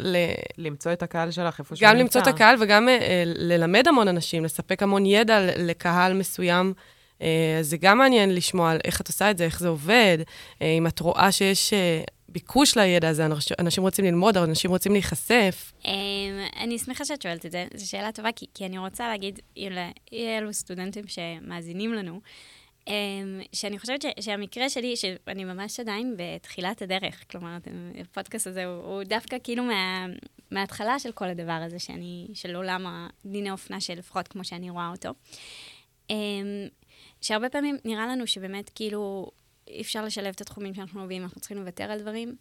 ל... 0.00 0.16
למצוא 0.58 0.92
את 0.92 1.02
הקהל 1.02 1.30
שלך 1.30 1.58
איפה 1.58 1.76
שהוא 1.76 1.86
נמצא. 1.86 1.94
גם 1.94 2.00
למצוא 2.00 2.20
את 2.20 2.26
הקהל 2.26 2.56
וגם 2.60 2.88
uh, 2.88 3.02
ללמד 3.24 3.88
המון 3.88 4.08
אנשים, 4.08 4.44
לספק 4.44 4.82
המון 4.82 5.06
ידע 5.06 5.40
לקהל 5.56 6.14
מסוים. 6.14 6.72
Uh, 7.18 7.22
זה 7.60 7.76
גם 7.76 7.98
מעניין 7.98 8.34
לשמוע 8.34 8.70
על 8.70 8.78
איך 8.84 9.00
את 9.00 9.08
עושה 9.08 9.30
את 9.30 9.38
זה, 9.38 9.44
איך 9.44 9.60
זה 9.60 9.68
עובד, 9.68 10.18
uh, 10.20 10.64
אם 10.64 10.86
את 10.86 11.00
רואה 11.00 11.32
שיש 11.32 11.74
ביקוש 12.28 12.76
לידע 12.76 13.08
הזה, 13.08 13.26
אנשים 13.58 13.82
רוצים 13.82 14.04
ללמוד, 14.04 14.36
אנשים 14.36 14.70
רוצים 14.70 14.92
להיחשף. 14.92 15.72
Um, 15.82 15.86
אני 16.60 16.78
שמחה 16.78 17.04
שאת 17.04 17.22
שואלת 17.22 17.46
את 17.46 17.52
זה, 17.52 17.66
זו 17.74 17.90
שאלה 17.90 18.12
טובה, 18.12 18.32
כי, 18.32 18.46
כי 18.54 18.66
אני 18.66 18.78
רוצה 18.78 19.08
להגיד 19.08 19.40
לאלו 20.12 20.52
סטודנטים 20.52 21.04
שמאזינים 21.06 21.94
לנו, 21.94 22.12
אמ, 22.12 22.20
שאני 23.52 23.78
חושבת 23.78 24.02
ש, 24.02 24.06
שהמקרה 24.20 24.68
שלי, 24.68 24.96
שאני 24.96 25.44
ממש 25.44 25.80
עדיין 25.80 26.16
בתחילת 26.18 26.82
הדרך, 26.82 27.24
כלומר, 27.30 27.56
הפודקאסט 28.00 28.46
הזה 28.46 28.64
הוא, 28.64 28.84
הוא 28.84 29.02
דווקא 29.04 29.36
כאילו 29.44 29.64
מה, 29.64 30.06
מההתחלה 30.50 30.98
של 30.98 31.12
כל 31.12 31.28
הדבר 31.28 31.60
הזה, 31.66 31.78
שאני, 31.78 32.28
של 32.34 32.56
עולם 32.56 33.08
דיני 33.26 33.50
אופנה, 33.50 33.80
שלפחות 33.80 34.28
כמו 34.28 34.44
שאני 34.44 34.70
רואה 34.70 34.90
אותו. 34.90 35.10
אמ, 36.10 36.68
שהרבה 37.20 37.48
פעמים 37.48 37.76
נראה 37.84 38.06
לנו 38.06 38.26
שבאמת 38.26 38.70
כאילו 38.74 39.30
אי 39.68 39.80
אפשר 39.80 40.04
לשלב 40.04 40.32
את 40.36 40.40
התחומים 40.40 40.74
שאנחנו 40.74 41.00
אוהבים, 41.00 41.22
אנחנו 41.22 41.40
צריכים 41.40 41.58
לוותר 41.58 41.84
על 41.84 42.00
דברים. 42.00 42.36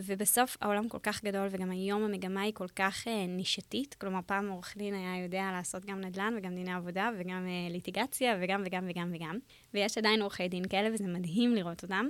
ובסוף 0.00 0.56
העולם 0.60 0.88
כל 0.88 0.98
כך 1.02 1.24
גדול, 1.24 1.48
וגם 1.50 1.70
היום 1.70 2.02
המגמה 2.02 2.40
היא 2.40 2.54
כל 2.54 2.68
כך 2.76 3.08
אה, 3.08 3.26
נישתית. 3.26 3.94
כלומר, 3.94 4.20
פעם 4.26 4.48
עורך 4.48 4.74
דין 4.76 4.94
היה 4.94 5.22
יודע 5.22 5.50
לעשות 5.52 5.84
גם 5.84 6.00
נדל"ן 6.00 6.34
וגם 6.36 6.54
דיני 6.54 6.72
עבודה 6.72 7.10
וגם 7.18 7.46
אה, 7.46 7.72
ליטיגציה 7.72 8.38
וגם 8.42 8.62
וגם 8.66 8.86
וגם 8.88 9.10
וגם. 9.14 9.38
ויש 9.74 9.98
עדיין 9.98 10.22
עורכי 10.22 10.48
דין 10.48 10.68
כאלה, 10.68 10.94
וזה 10.94 11.04
מדהים 11.04 11.54
לראות 11.54 11.82
אותם. 11.82 12.06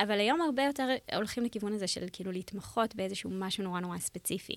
אבל 0.00 0.20
היום 0.20 0.40
הרבה 0.40 0.62
יותר 0.62 0.88
הולכים 1.14 1.44
לכיוון 1.44 1.72
הזה 1.72 1.86
של 1.86 2.06
כאילו 2.12 2.32
להתמחות 2.32 2.94
באיזשהו 2.94 3.30
משהו 3.32 3.64
נורא 3.64 3.80
נורא 3.80 3.98
ספציפי. 3.98 4.56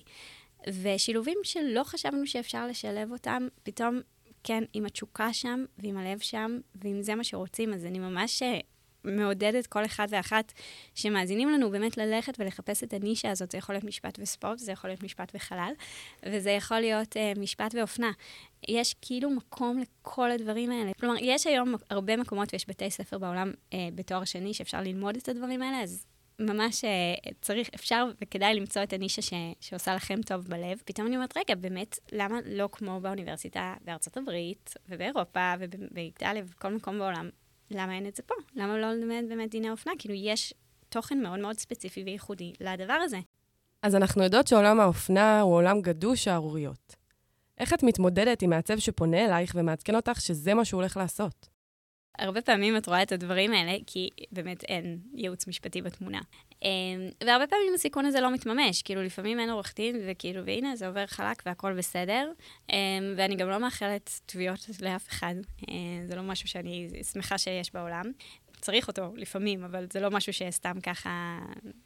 ושילובים 0.82 1.38
שלא 1.42 1.84
חשבנו 1.84 2.26
שאפשר 2.26 2.66
לשלב 2.66 3.12
אותם, 3.12 3.48
פתאום, 3.62 4.00
כן, 4.44 4.64
עם 4.72 4.86
התשוקה 4.86 5.32
שם, 5.32 5.64
ועם 5.78 5.96
הלב 5.96 6.18
שם, 6.18 6.58
ואם 6.74 7.02
זה 7.02 7.14
מה 7.14 7.24
שרוצים, 7.24 7.74
אז 7.74 7.84
אני 7.84 7.98
ממש 7.98 8.42
אה, 8.42 8.60
מעודדת 9.06 9.66
כל 9.66 9.84
אחד 9.84 10.06
ואחת 10.10 10.52
שמאזינים 10.94 11.48
לנו 11.48 11.70
באמת 11.70 11.96
ללכת 11.96 12.34
ולחפש 12.38 12.84
את 12.84 12.92
הנישה 12.92 13.30
הזאת. 13.30 13.50
זה 13.50 13.58
יכול 13.58 13.74
להיות 13.74 13.84
משפט 13.84 14.18
וספורט, 14.20 14.58
זה 14.58 14.72
יכול 14.72 14.90
להיות 14.90 15.02
משפט 15.02 15.32
וחלל, 15.34 15.72
וזה 16.26 16.50
יכול 16.50 16.80
להיות 16.80 17.16
uh, 17.16 17.38
משפט 17.38 17.74
ואופנה. 17.74 18.10
יש 18.68 18.94
כאילו 19.02 19.30
מקום 19.30 19.78
לכל 19.78 20.30
הדברים 20.30 20.70
האלה. 20.70 20.90
כלומר, 21.00 21.14
יש 21.20 21.46
היום 21.46 21.74
הרבה 21.90 22.16
מקומות 22.16 22.48
ויש 22.52 22.68
בתי 22.68 22.90
ספר 22.90 23.18
בעולם 23.18 23.52
uh, 23.70 23.74
בתואר 23.94 24.24
שני 24.24 24.54
שאפשר 24.54 24.80
ללמוד 24.80 25.16
את 25.16 25.28
הדברים 25.28 25.62
האלה, 25.62 25.82
אז 25.82 26.06
ממש 26.38 26.84
uh, 26.84 27.30
צריך, 27.42 27.70
אפשר 27.74 28.06
וכדאי 28.22 28.54
למצוא 28.54 28.82
את 28.82 28.92
הנישה 28.92 29.22
ש, 29.22 29.32
שעושה 29.60 29.94
לכם 29.94 30.22
טוב 30.22 30.44
בלב. 30.44 30.82
פתאום 30.84 31.06
אני 31.06 31.16
אומרת, 31.16 31.36
רגע, 31.36 31.54
באמת, 31.54 31.98
למה 32.12 32.38
לא 32.46 32.68
כמו 32.72 33.00
באוניברסיטה 33.00 33.74
בארצות 33.84 34.16
הברית 34.16 34.74
ובאירופה 34.88 35.52
ובאיטליה 35.60 36.42
ובכל 36.46 36.72
מקום 36.72 36.98
בעולם, 36.98 37.30
למה 37.70 37.94
אין 37.94 38.06
את 38.06 38.16
זה 38.16 38.22
פה? 38.22 38.34
למה 38.54 38.78
לא 38.78 38.92
ללמד 38.92 39.24
באמת 39.28 39.50
דיני 39.50 39.70
אופנה? 39.70 39.92
כאילו, 39.98 40.14
יש 40.14 40.54
תוכן 40.88 41.22
מאוד 41.22 41.38
מאוד 41.38 41.58
ספציפי 41.58 42.02
וייחודי 42.04 42.52
לדבר 42.60 42.92
הזה. 42.92 43.18
אז 43.82 43.94
אנחנו 43.94 44.22
יודעות 44.22 44.46
שעולם 44.46 44.80
האופנה 44.80 45.40
הוא 45.40 45.54
עולם 45.54 45.80
גדוש 45.80 46.24
שערוריות. 46.24 46.96
איך 47.58 47.72
את 47.72 47.82
מתמודדת 47.82 48.42
עם 48.42 48.50
מעצב 48.50 48.78
שפונה 48.78 49.24
אלייך 49.24 49.52
ומעדכן 49.54 49.94
אותך 49.94 50.20
שזה 50.20 50.54
מה 50.54 50.64
שהוא 50.64 50.80
הולך 50.80 50.96
לעשות? 50.96 51.48
הרבה 52.18 52.42
פעמים 52.42 52.76
את 52.76 52.86
רואה 52.86 53.02
את 53.02 53.12
הדברים 53.12 53.52
האלה, 53.52 53.78
כי 53.86 54.10
באמת 54.32 54.64
אין 54.64 54.98
ייעוץ 55.14 55.46
משפטי 55.46 55.82
בתמונה. 55.82 56.20
אמ, 56.62 56.68
והרבה 57.26 57.46
פעמים 57.46 57.74
הסיכון 57.74 58.06
הזה 58.06 58.20
לא 58.20 58.32
מתממש, 58.32 58.82
כאילו 58.82 59.02
לפעמים 59.02 59.40
אין 59.40 59.50
עורך 59.50 59.74
דין, 59.76 60.00
וכאילו, 60.06 60.46
והנה, 60.46 60.76
זה 60.76 60.86
עובר 60.86 61.06
חלק 61.06 61.42
והכל 61.46 61.74
בסדר. 61.74 62.32
אמ, 62.72 62.76
ואני 63.16 63.36
גם 63.36 63.48
לא 63.48 63.58
מאחלת 63.58 64.20
תביעות 64.26 64.66
לאף 64.82 65.08
אחד, 65.08 65.34
אמ, 65.68 65.74
זה 66.06 66.16
לא 66.16 66.22
משהו 66.22 66.48
שאני 66.48 66.88
שמחה 67.12 67.38
שיש 67.38 67.74
בעולם. 67.74 68.04
צריך 68.60 68.88
אותו 68.88 69.12
לפעמים, 69.16 69.64
אבל 69.64 69.86
זה 69.92 70.00
לא 70.00 70.10
משהו 70.10 70.32
שסתם 70.32 70.80
ככה... 70.82 71.38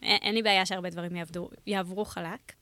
אין 0.02 0.34
לי 0.34 0.42
בעיה 0.42 0.66
שהרבה 0.66 0.90
דברים 0.90 1.16
יעבדו, 1.16 1.48
יעברו 1.66 2.04
חלק. 2.04 2.52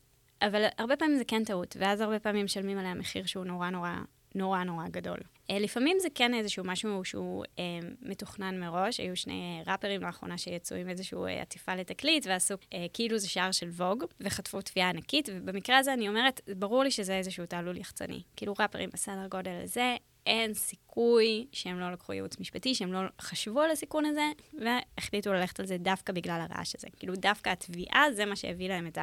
אבל 0.41 0.65
הרבה 0.77 0.95
פעמים 0.95 1.17
זה 1.17 1.23
כן 1.25 1.43
טעות, 1.43 1.75
ואז 1.79 2.01
הרבה 2.01 2.19
פעמים 2.19 2.45
משלמים 2.45 2.77
עליה 2.77 2.93
מחיר 2.93 3.25
שהוא 3.25 3.45
נורא 3.45 3.69
נורא 3.69 3.95
נורא 4.35 4.63
נורא 4.63 4.87
גדול. 4.87 5.17
Uh, 5.49 5.53
לפעמים 5.59 5.97
זה 5.99 6.07
כן 6.15 6.33
איזשהו 6.33 6.63
משהו 6.63 7.05
שהוא 7.05 7.45
uh, 7.45 7.59
מתוכנן 8.01 8.59
מראש. 8.59 8.99
היו 8.99 9.15
שני 9.15 9.61
ראפרים 9.67 10.01
לאחרונה 10.01 10.37
שיצאו 10.37 10.77
עם 10.77 10.89
איזושהי 10.89 11.17
uh, 11.17 11.41
עטיפה 11.41 11.75
לתקליט, 11.75 12.25
ועשו 12.27 12.53
uh, 12.53 12.75
כאילו 12.93 13.17
זה 13.17 13.29
שער 13.29 13.51
של 13.51 13.69
ווג, 13.69 14.03
וחטפו 14.21 14.61
תביעה 14.61 14.89
ענקית, 14.89 15.29
ובמקרה 15.33 15.77
הזה 15.77 15.93
אני 15.93 16.07
אומרת, 16.07 16.41
ברור 16.57 16.83
לי 16.83 16.91
שזה 16.91 17.17
איזשהו 17.17 17.45
תעלול 17.45 17.77
יחצני. 17.77 18.21
כאילו 18.35 18.53
ראפרים 18.59 18.89
בסדר 18.93 19.27
גודל 19.27 19.61
הזה, 19.63 19.95
אין 20.25 20.53
סיכוי 20.53 21.47
שהם 21.51 21.79
לא 21.79 21.91
לקחו 21.91 22.13
ייעוץ 22.13 22.39
משפטי, 22.39 22.75
שהם 22.75 22.93
לא 22.93 22.99
חשבו 23.21 23.61
על 23.61 23.71
הסיכון 23.71 24.05
הזה, 24.05 24.31
והחליטו 24.53 25.33
ללכת 25.33 25.59
על 25.59 25.65
זה 25.65 25.77
דווקא 25.77 26.13
בגלל 26.13 26.41
הרעש 26.49 26.75
הזה. 26.75 26.87
כאילו, 26.97 27.15
דווקא 27.15 27.49
התביעה, 27.49 28.05
זה 28.13 28.25
מה 28.25 28.35
שהביא 28.35 28.69
להם 28.69 28.87
את 28.87 28.97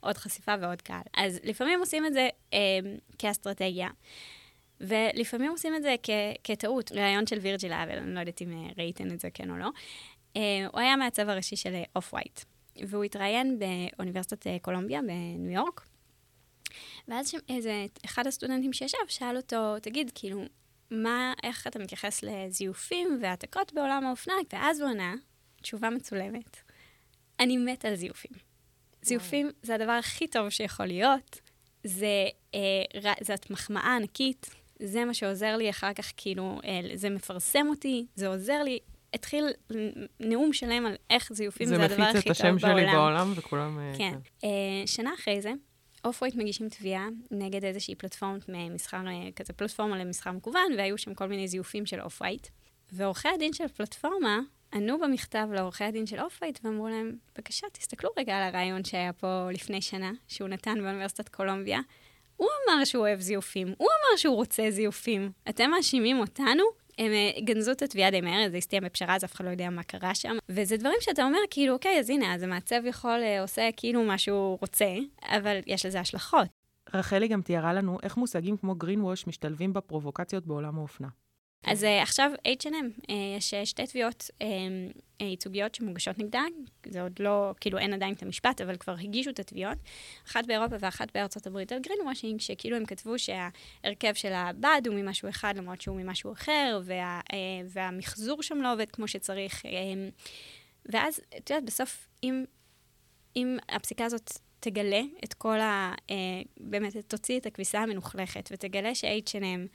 לעוד 0.00 0.16
חשיפה 0.16 0.54
ועוד 0.60 0.82
קהל. 0.82 1.02
אז 1.16 1.40
לפעמים 1.44 1.80
עושים 1.80 2.06
את 2.06 2.12
זה 2.12 2.28
אה, 2.52 2.58
כאסטרטגיה. 3.18 3.88
ולפעמים 4.80 5.50
עושים 5.50 5.76
את 5.76 5.82
זה 5.82 5.94
כ- 6.02 6.36
כטעות. 6.44 6.92
ראיון 6.92 7.26
של 7.26 7.38
וירג'יל 7.38 7.72
אבל 7.72 7.98
אני 7.98 8.14
לא 8.14 8.20
יודעת 8.20 8.42
אם 8.42 8.52
אה, 8.52 8.72
ראיתם 8.78 9.10
את 9.12 9.20
זה 9.20 9.30
כן 9.34 9.50
או 9.50 9.56
לא. 9.56 9.68
אה, 10.34 10.38
הוא 10.72 10.80
היה 10.80 10.92
המעצב 10.92 11.28
הראשי 11.28 11.56
של 11.56 11.82
Off 11.96 12.14
אה, 12.14 12.16
White, 12.16 12.40
והוא 12.88 13.04
התראיין 13.04 13.58
באוניברסיטת 13.58 14.46
קולומביה 14.62 15.02
בניו 15.02 15.52
יורק. 15.52 15.86
ואז 17.08 17.34
איזה, 17.48 17.86
אחד 18.04 18.26
הסטודנטים 18.26 18.72
שישב 18.72 18.98
שאל 19.08 19.36
אותו, 19.36 19.78
תגיד, 19.78 20.10
כאילו, 20.14 20.44
מה, 20.90 21.32
איך 21.42 21.66
אתה 21.66 21.78
מתייחס 21.78 22.22
לזיופים 22.22 23.18
והעתקות 23.22 23.72
בעולם 23.72 24.06
האופנה? 24.06 24.34
ואז 24.52 24.80
הוא 24.80 24.90
ענה, 24.90 25.14
תשובה 25.62 25.90
מצולמת, 25.90 26.56
אני 27.40 27.56
מת 27.56 27.84
על 27.84 27.94
זיופים. 27.94 28.32
זיופים 29.02 29.50
זה 29.62 29.74
הדבר 29.74 29.92
הכי 29.92 30.26
טוב 30.26 30.50
שיכול 30.50 30.86
להיות. 30.86 31.40
זה, 31.84 32.28
אה, 32.54 33.12
זאת 33.22 33.50
מחמאה 33.50 33.96
ענקית, 33.96 34.50
זה 34.82 35.04
מה 35.04 35.14
שעוזר 35.14 35.56
לי 35.56 35.70
אחר 35.70 35.92
כך, 35.92 36.12
כאילו, 36.16 36.60
אה, 36.64 36.80
זה 36.94 37.10
מפרסם 37.10 37.66
אותי, 37.68 38.06
זה 38.14 38.28
עוזר 38.28 38.62
לי. 38.62 38.78
התחיל 39.14 39.46
נאום 40.20 40.52
שלם 40.52 40.86
על 40.86 40.94
איך 41.10 41.32
זיופים 41.32 41.66
זה, 41.66 41.76
זה 41.76 41.84
הדבר 41.84 42.02
הכי 42.02 42.12
טוב 42.12 42.12
בעולם. 42.12 42.12
זה 42.12 42.18
מפיץ 42.18 42.40
את 42.40 42.46
השם 42.46 42.58
שלי 42.58 42.86
בעולם, 42.92 43.32
וכולם... 43.36 43.78
אה, 43.78 43.92
כן. 43.98 44.14
כן. 44.38 44.48
אה, 44.48 44.86
שנה 44.86 45.14
אחרי 45.14 45.40
זה, 45.40 45.52
Off-White 46.04 46.34
מגישים 46.34 46.68
תביעה 46.68 47.08
נגד 47.30 47.64
איזושהי 47.64 47.94
פלטפורמה 47.94 48.38
ממסחר, 48.48 48.98
כזה 49.36 49.52
פלטפורמה 49.52 49.98
למסחר 49.98 50.32
מקוון, 50.32 50.72
והיו 50.78 50.98
שם 50.98 51.14
כל 51.14 51.26
מיני 51.26 51.48
זיופים 51.48 51.86
של 51.86 52.00
Off-White. 52.00 52.46
ועורכי 52.92 53.28
הדין 53.28 53.52
של 53.52 53.64
הפלטפורמה 53.64 54.40
ענו 54.74 54.98
במכתב 54.98 55.48
לעורכי 55.52 55.84
הדין 55.84 56.06
של 56.06 56.20
Off-White 56.20 56.58
ואמרו 56.64 56.88
להם, 56.88 57.12
בבקשה, 57.34 57.66
תסתכלו 57.72 58.10
רגע 58.18 58.36
על 58.36 58.42
הראיון 58.42 58.84
שהיה 58.84 59.12
פה 59.12 59.48
לפני 59.52 59.82
שנה, 59.82 60.12
שהוא 60.28 60.48
נתן 60.48 60.74
באוניברסיטת 60.82 61.28
קולומביה. 61.28 61.80
הוא 62.36 62.48
אמר 62.68 62.84
שהוא 62.84 63.00
אוהב 63.00 63.20
זיופים, 63.20 63.66
הוא 63.66 63.88
אמר 63.88 64.16
שהוא 64.16 64.36
רוצה 64.36 64.70
זיופים. 64.70 65.30
אתם 65.48 65.70
מאשימים 65.70 66.18
אותנו? 66.18 66.62
הם 66.98 67.12
אה, 67.12 67.40
גנזו 67.40 67.72
את 67.72 67.82
התביעה 67.82 68.10
די 68.10 68.20
מהר, 68.20 68.50
זה 68.50 68.56
הסתיים 68.56 68.82
בפשרה, 68.84 69.16
אז 69.16 69.24
אף 69.24 69.34
אחד 69.34 69.44
לא 69.44 69.50
יודע 69.50 69.70
מה 69.70 69.82
קרה 69.82 70.14
שם. 70.14 70.36
וזה 70.48 70.76
דברים 70.76 70.96
שאתה 71.00 71.24
אומר, 71.24 71.38
כאילו, 71.50 71.74
אוקיי, 71.74 71.98
אז 71.98 72.10
הנה, 72.10 72.34
אז 72.34 72.42
המעצב 72.42 72.80
יכול, 72.84 73.22
אה, 73.22 73.40
עושה 73.40 73.68
כאילו 73.76 74.02
מה 74.02 74.18
שהוא 74.18 74.58
רוצה, 74.60 74.94
אבל 75.22 75.58
יש 75.66 75.86
לזה 75.86 76.00
השלכות. 76.00 76.48
רחלי 76.94 77.28
גם 77.28 77.42
תיארה 77.42 77.72
לנו 77.72 77.98
איך 78.02 78.16
מושגים 78.16 78.56
כמו 78.56 78.72
green 78.72 78.98
wash 78.98 79.24
משתלבים 79.26 79.72
בפרובוקציות 79.72 80.46
בעולם 80.46 80.78
האופנה. 80.78 81.08
אז 81.64 81.84
uh, 81.84 81.86
עכשיו 82.02 82.30
H&M, 82.48 83.12
יש 83.36 83.54
uh, 83.54 83.64
שתי 83.64 83.86
תביעות 83.86 84.30
ייצוגיות 85.20 85.74
שמוגשות 85.74 86.18
נגדה, 86.18 86.42
זה 86.86 87.02
עוד 87.02 87.12
לא, 87.20 87.54
כאילו 87.60 87.78
אין 87.78 87.92
עדיין 87.92 88.14
את 88.14 88.22
המשפט, 88.22 88.60
אבל 88.60 88.76
כבר 88.76 88.94
הגישו 89.00 89.30
את 89.30 89.38
התביעות, 89.38 89.78
אחת 90.26 90.46
באירופה 90.46 90.76
ואחת 90.80 91.08
בארצות 91.14 91.46
הברית. 91.46 91.72
על 91.72 91.78
גרין 91.78 91.98
וושינג, 92.06 92.40
שכאילו 92.40 92.76
הם 92.76 92.84
כתבו 92.84 93.14
שההרכב 93.18 94.14
של 94.14 94.32
הבד 94.32 94.82
הוא 94.86 94.94
ממשהו 94.94 95.28
אחד 95.28 95.56
למרות 95.56 95.80
שהוא 95.80 95.96
ממשהו 95.96 96.32
אחר, 96.32 96.80
וה, 96.84 97.20
והמחזור 97.68 98.42
שם 98.42 98.58
לא 98.62 98.72
עובד 98.72 98.90
כמו 98.90 99.08
שצריך. 99.08 99.62
ואז, 100.86 101.20
את 101.36 101.50
יודעת, 101.50 101.64
בסוף, 101.64 102.08
אם, 102.22 102.44
אם 103.36 103.56
הפסיקה 103.68 104.04
הזאת 104.04 104.32
תגלה 104.60 105.02
את 105.24 105.34
כל 105.34 105.60
ה... 105.60 105.94
באמת, 106.60 106.96
תוציא 106.96 107.38
את 107.38 107.46
הכביסה 107.46 107.80
המנוכלכת, 107.80 108.48
ותגלה 108.52 108.94
ש-H&M... 108.94 109.68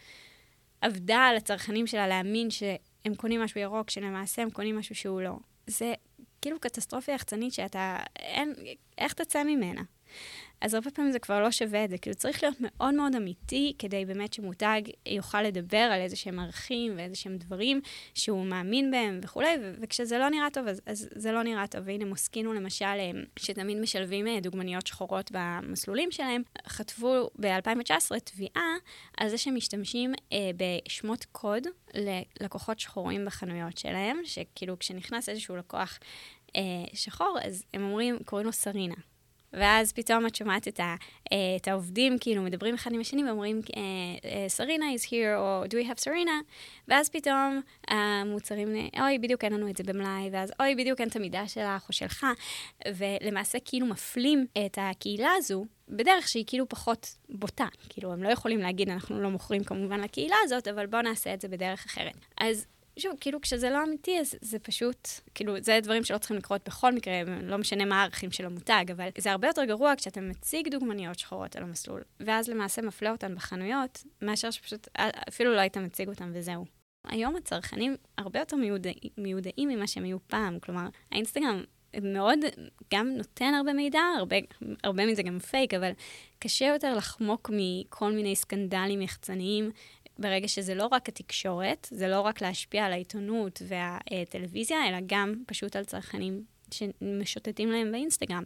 עבדה 0.81 1.17
על 1.17 1.35
הצרכנים 1.37 1.87
שלה 1.87 2.07
להאמין 2.07 2.49
שהם 2.49 3.15
קונים 3.17 3.41
משהו 3.41 3.61
ירוק, 3.61 3.89
שלמעשה 3.89 4.41
הם 4.41 4.49
קונים 4.49 4.77
משהו 4.77 4.95
שהוא 4.95 5.21
לא. 5.21 5.35
זה 5.67 5.93
כאילו 6.41 6.59
קטסטרופה 6.59 7.11
יחצנית 7.11 7.53
שאתה, 7.53 7.99
אין, 8.15 8.53
איך 8.97 9.13
תצא 9.13 9.43
ממנה? 9.43 9.81
אז 10.61 10.73
הרבה 10.73 10.91
פעמים 10.91 11.11
זה 11.11 11.19
כבר 11.19 11.41
לא 11.41 11.51
שווה 11.51 11.85
את 11.85 11.89
זה. 11.89 11.97
כאילו, 11.97 12.15
צריך 12.15 12.43
להיות 12.43 12.57
מאוד 12.59 12.93
מאוד 12.93 13.15
אמיתי 13.15 13.73
כדי 13.79 14.05
באמת 14.05 14.33
שמותג 14.33 14.81
יוכל 15.05 15.41
לדבר 15.41 15.77
על 15.77 16.01
איזה 16.01 16.15
שהם 16.15 16.39
ערכים 16.39 16.93
ואיזה 16.97 17.15
שהם 17.15 17.37
דברים 17.37 17.81
שהוא 18.13 18.45
מאמין 18.45 18.91
בהם 18.91 19.19
וכולי, 19.23 19.47
וכשזה 19.81 20.17
לא 20.17 20.29
נראה 20.29 20.49
טוב, 20.53 20.67
אז, 20.67 20.81
אז 20.85 21.09
זה 21.15 21.31
לא 21.31 21.43
נראה 21.43 21.67
טוב. 21.67 21.81
והנה, 21.85 22.05
מוסקינו 22.05 22.53
למשל, 22.53 22.85
אה, 22.85 23.11
שתמיד 23.39 23.77
משלבים 23.77 24.27
אה, 24.27 24.39
דוגמניות 24.39 24.87
שחורות 24.87 25.31
במסלולים 25.33 26.11
שלהם, 26.11 26.41
חטפו 26.67 27.29
ב-2019 27.39 28.19
תביעה 28.23 28.75
על 29.17 29.29
זה 29.29 29.37
שהם 29.37 29.55
משתמשים 29.55 30.13
אה, 30.33 30.51
בשמות 30.57 31.25
קוד 31.31 31.67
ללקוחות 31.93 32.79
שחורים 32.79 33.25
בחנויות 33.25 33.77
שלהם, 33.77 34.17
שכאילו 34.23 34.79
כשנכנס 34.79 35.29
איזשהו 35.29 35.55
לקוח 35.55 35.99
אה, 36.55 36.61
שחור, 36.93 37.37
אז 37.43 37.63
הם 37.73 37.83
אומרים, 37.83 38.19
קוראים 38.25 38.45
לו 38.45 38.53
סרינה. 38.53 38.95
ואז 39.53 39.91
פתאום 39.91 40.27
את 40.27 40.35
שומעת 40.35 40.67
את, 40.67 40.79
ה, 40.79 40.95
אה, 41.31 41.37
את 41.61 41.67
העובדים, 41.67 42.17
כאילו, 42.19 42.41
מדברים 42.41 42.73
אחד 42.73 42.93
עם 42.93 42.99
השני 43.01 43.23
ואומרים, 43.23 43.61
סרינה 44.47 44.85
uh, 44.85 44.99
uh, 44.99 45.01
is 45.01 45.05
here, 45.05 45.37
או 45.37 45.63
do 45.65 45.85
we 45.85 45.89
have 45.89 45.97
סרינה? 45.97 46.39
ואז 46.87 47.09
פתאום 47.09 47.61
המוצרים, 47.87 48.67
אוי, 48.99 49.19
בדיוק 49.19 49.43
אין 49.43 49.53
לנו 49.53 49.69
את 49.69 49.77
זה 49.77 49.83
במלאי, 49.83 50.29
ואז 50.31 50.51
אוי, 50.59 50.75
בדיוק 50.75 51.01
אין 51.01 51.09
את 51.09 51.15
המידה 51.15 51.47
שלך 51.47 51.87
או 51.87 51.93
שלך, 51.93 52.25
ולמעשה 52.87 53.57
כאילו 53.65 53.85
מפלים 53.85 54.45
את 54.65 54.77
הקהילה 54.81 55.31
הזו. 55.37 55.65
בדרך 55.89 56.27
שהיא 56.27 56.43
כאילו 56.47 56.69
פחות 56.69 57.15
בוטה, 57.29 57.67
כאילו, 57.89 58.13
הם 58.13 58.23
לא 58.23 58.29
יכולים 58.29 58.59
להגיד, 58.59 58.89
אנחנו 58.89 59.21
לא 59.21 59.29
מוכרים 59.29 59.63
כמובן 59.63 59.99
לקהילה 59.99 60.35
הזאת, 60.43 60.67
אבל 60.67 60.85
בואו 60.85 61.01
נעשה 61.01 61.33
את 61.33 61.41
זה 61.41 61.47
בדרך 61.47 61.85
אחרת. 61.85 62.13
אז 62.37 62.65
שוב, 62.99 63.13
כאילו, 63.19 63.41
כשזה 63.41 63.69
לא 63.69 63.83
אמיתי, 63.83 64.19
אז 64.19 64.35
זה 64.41 64.59
פשוט, 64.59 65.07
כאילו, 65.35 65.53
זה 65.61 65.79
דברים 65.83 66.03
שלא 66.03 66.17
צריכים 66.17 66.37
לקרות 66.37 66.61
בכל 66.65 66.93
מקרה, 66.93 67.13
לא 67.41 67.57
משנה 67.57 67.85
מה 67.85 68.01
הערכים 68.01 68.31
של 68.31 68.45
המותג, 68.45 68.85
אבל 68.91 69.09
זה 69.17 69.31
הרבה 69.31 69.47
יותר 69.47 69.65
גרוע 69.65 69.93
כשאתה 69.97 70.21
מציג 70.21 70.67
דוגמניות 70.67 71.19
שחורות 71.19 71.55
על 71.55 71.63
המסלול, 71.63 72.01
ואז 72.19 72.49
למעשה 72.49 72.81
מפלה 72.81 73.11
אותן 73.11 73.35
בחנויות, 73.35 74.03
מאשר 74.21 74.51
שפשוט 74.51 74.87
אפילו 75.29 75.53
לא 75.53 75.59
היית 75.59 75.77
מציג 75.77 76.09
אותן 76.09 76.31
וזהו. 76.33 76.65
היום 77.07 77.35
הצרכנים 77.35 77.95
הרבה 78.17 78.39
יותר 78.39 78.55
מיודע, 78.55 78.89
מיודעים 79.17 79.69
ממה 79.69 79.87
שהם 79.87 80.03
היו 80.03 80.17
פעם, 80.27 80.59
כלומר, 80.59 80.87
האינסטגרם 81.11 81.63
מאוד, 82.01 82.39
גם 82.93 83.07
נותן 83.07 83.53
הרבה 83.53 83.73
מידע, 83.73 83.99
הרבה, 84.17 84.35
הרבה 84.83 85.05
מזה 85.05 85.23
גם 85.23 85.39
פייק, 85.39 85.73
אבל 85.73 85.91
קשה 86.39 86.65
יותר 86.65 86.95
לחמוק 86.95 87.51
מכל 87.53 88.11
מיני 88.11 88.35
סקנדלים 88.35 89.01
יחצניים 89.01 89.71
ברגע 90.21 90.47
שזה 90.47 90.75
לא 90.75 90.87
רק 90.91 91.09
התקשורת, 91.09 91.87
זה 91.91 92.07
לא 92.07 92.21
רק 92.21 92.41
להשפיע 92.41 92.85
על 92.85 92.91
העיתונות 92.91 93.61
והטלוויזיה, 93.67 94.89
אלא 94.89 94.97
גם 95.05 95.33
פשוט 95.47 95.75
על 95.75 95.83
צרכנים 95.83 96.43
שמשוטטים 96.71 97.71
להם 97.71 97.91
באינסטגרם. 97.91 98.43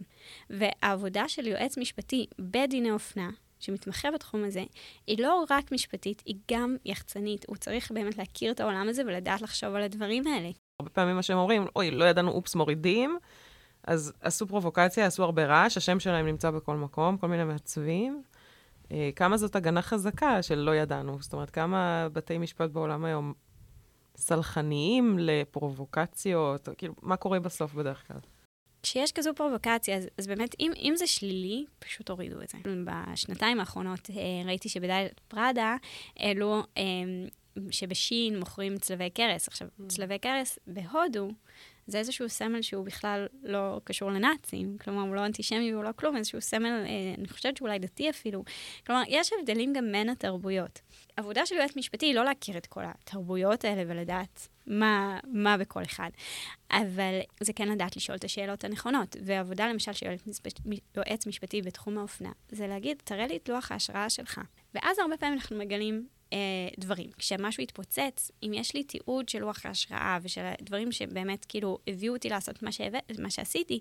והעבודה 0.50 1.28
של 1.28 1.46
יועץ 1.46 1.78
משפטי 1.78 2.26
בדיני 2.38 2.90
אופנה, 2.90 3.30
שמתמחה 3.58 4.10
בתחום 4.10 4.44
הזה, 4.44 4.64
היא 5.06 5.22
לא 5.22 5.44
רק 5.50 5.72
משפטית, 5.72 6.22
היא 6.26 6.36
גם 6.52 6.76
יחצנית. 6.84 7.44
הוא 7.48 7.56
צריך 7.56 7.92
באמת 7.92 8.18
להכיר 8.18 8.52
את 8.52 8.60
העולם 8.60 8.88
הזה 8.88 9.02
ולדעת 9.06 9.42
לחשוב 9.42 9.74
על 9.74 9.82
הדברים 9.82 10.26
האלה. 10.26 10.50
הרבה 10.80 10.90
פעמים 10.90 11.16
מה 11.16 11.22
שהם 11.22 11.38
אומרים, 11.38 11.66
אוי, 11.76 11.90
לא 11.90 12.04
ידענו, 12.04 12.30
אופס, 12.30 12.54
מורידים, 12.54 13.18
אז 13.86 14.12
עשו 14.20 14.46
פרובוקציה, 14.46 15.06
עשו 15.06 15.24
הרבה 15.24 15.46
רעש, 15.46 15.76
השם 15.76 16.00
שלהם 16.00 16.26
נמצא 16.26 16.50
בכל 16.50 16.76
מקום, 16.76 17.16
כל 17.16 17.28
מיני 17.28 17.44
מעצבים. 17.44 18.22
אה, 18.92 19.10
כמה 19.16 19.36
זאת 19.36 19.56
הגנה 19.56 19.82
חזקה 19.82 20.42
של 20.42 20.58
לא 20.58 20.76
ידענו? 20.76 21.18
זאת 21.20 21.32
אומרת, 21.32 21.50
כמה 21.50 22.08
בתי 22.12 22.38
משפט 22.38 22.70
בעולם 22.70 23.04
היום 23.04 23.32
סלחניים 24.16 25.16
לפרובוקציות? 25.18 26.68
כאילו, 26.78 26.94
מה 27.02 27.16
קורה 27.16 27.40
בסוף 27.40 27.74
בדרך 27.74 28.08
כלל? 28.08 28.18
כשיש 28.82 29.12
כזו 29.12 29.34
פרובוקציה, 29.34 29.96
אז, 29.96 30.08
אז 30.18 30.26
באמת, 30.26 30.54
אם, 30.60 30.72
אם 30.76 30.92
זה 30.96 31.06
שלילי, 31.06 31.64
פשוט 31.78 32.06
תורידו 32.06 32.42
את 32.42 32.48
זה. 32.48 32.58
בשנתיים 32.84 33.60
האחרונות 33.60 34.10
אה, 34.10 34.46
ראיתי 34.46 34.68
שבדלת 34.68 35.20
פראדה 35.28 35.76
העלו 36.16 36.62
אה, 36.76 36.82
שבשין 37.70 38.38
מוכרים 38.38 38.78
צלבי 38.78 39.10
קרס. 39.10 39.48
עכשיו, 39.48 39.68
mm. 39.68 39.82
צלבי 39.88 40.18
קרס 40.18 40.58
בהודו 40.66 41.28
זה 41.86 41.98
איזשהו 41.98 42.28
סמל 42.28 42.62
שהוא 42.62 42.84
בכלל 42.84 43.26
לא 43.42 43.80
קשור 43.84 44.10
לנאצים, 44.10 44.76
כלומר, 44.78 45.02
הוא 45.02 45.14
לא 45.14 45.26
אנטישמי 45.26 45.72
והוא 45.72 45.84
לא 45.84 45.90
כלום, 45.96 46.16
איזשהו 46.16 46.40
סמל, 46.40 46.66
אה, 46.66 47.14
אני 47.18 47.28
חושבת 47.28 47.56
שאולי 47.56 47.78
דתי 47.78 48.10
אפילו. 48.10 48.44
כלומר, 48.86 49.02
יש 49.08 49.30
הבדלים 49.32 49.72
גם 49.72 49.92
בין 49.92 50.08
התרבויות. 50.08 50.80
עבודה 51.16 51.46
של 51.46 51.54
יועץ 51.54 51.76
משפטי 51.76 52.06
היא 52.06 52.14
לא 52.14 52.24
להכיר 52.24 52.58
את 52.58 52.66
כל 52.66 52.82
התרבויות 52.84 53.64
האלה 53.64 53.82
ולדעת 53.86 54.48
מה, 54.66 55.18
מה 55.24 55.56
בכל 55.56 55.82
אחד, 55.82 56.10
אבל 56.70 57.18
זה 57.42 57.52
כן 57.52 57.68
לדעת 57.68 57.96
לשאול 57.96 58.16
את 58.16 58.24
השאלות 58.24 58.64
הנכונות. 58.64 59.16
ועבודה 59.24 59.68
למשל 59.68 59.92
של 59.92 60.06
יועץ 60.96 61.26
משפטי 61.26 61.62
בתחום 61.62 61.98
האופנה, 61.98 62.32
זה 62.48 62.66
להגיד, 62.66 63.02
תראה 63.04 63.26
לי 63.26 63.36
את 63.36 63.48
לוח 63.48 63.72
ההשראה 63.72 64.10
שלך. 64.10 64.40
ואז 64.74 64.98
הרבה 64.98 65.16
פעמים 65.16 65.34
אנחנו 65.34 65.58
מגלים 65.58 66.06
אה, 66.32 66.38
דברים. 66.78 67.10
כשמשהו 67.18 67.62
יתפוצץ, 67.62 68.30
אם 68.42 68.52
יש 68.54 68.74
לי 68.74 68.84
תיעוד 68.84 69.28
של 69.28 69.38
לוח 69.38 69.66
ההשראה 69.66 70.18
ושל 70.22 70.42
דברים 70.62 70.92
שבאמת 70.92 71.44
כאילו 71.48 71.78
הביאו 71.86 72.14
אותי 72.14 72.28
לעשות 72.28 72.62
מה, 72.62 72.72
שהבא, 72.72 72.98
מה 73.18 73.30
שעשיתי, 73.30 73.80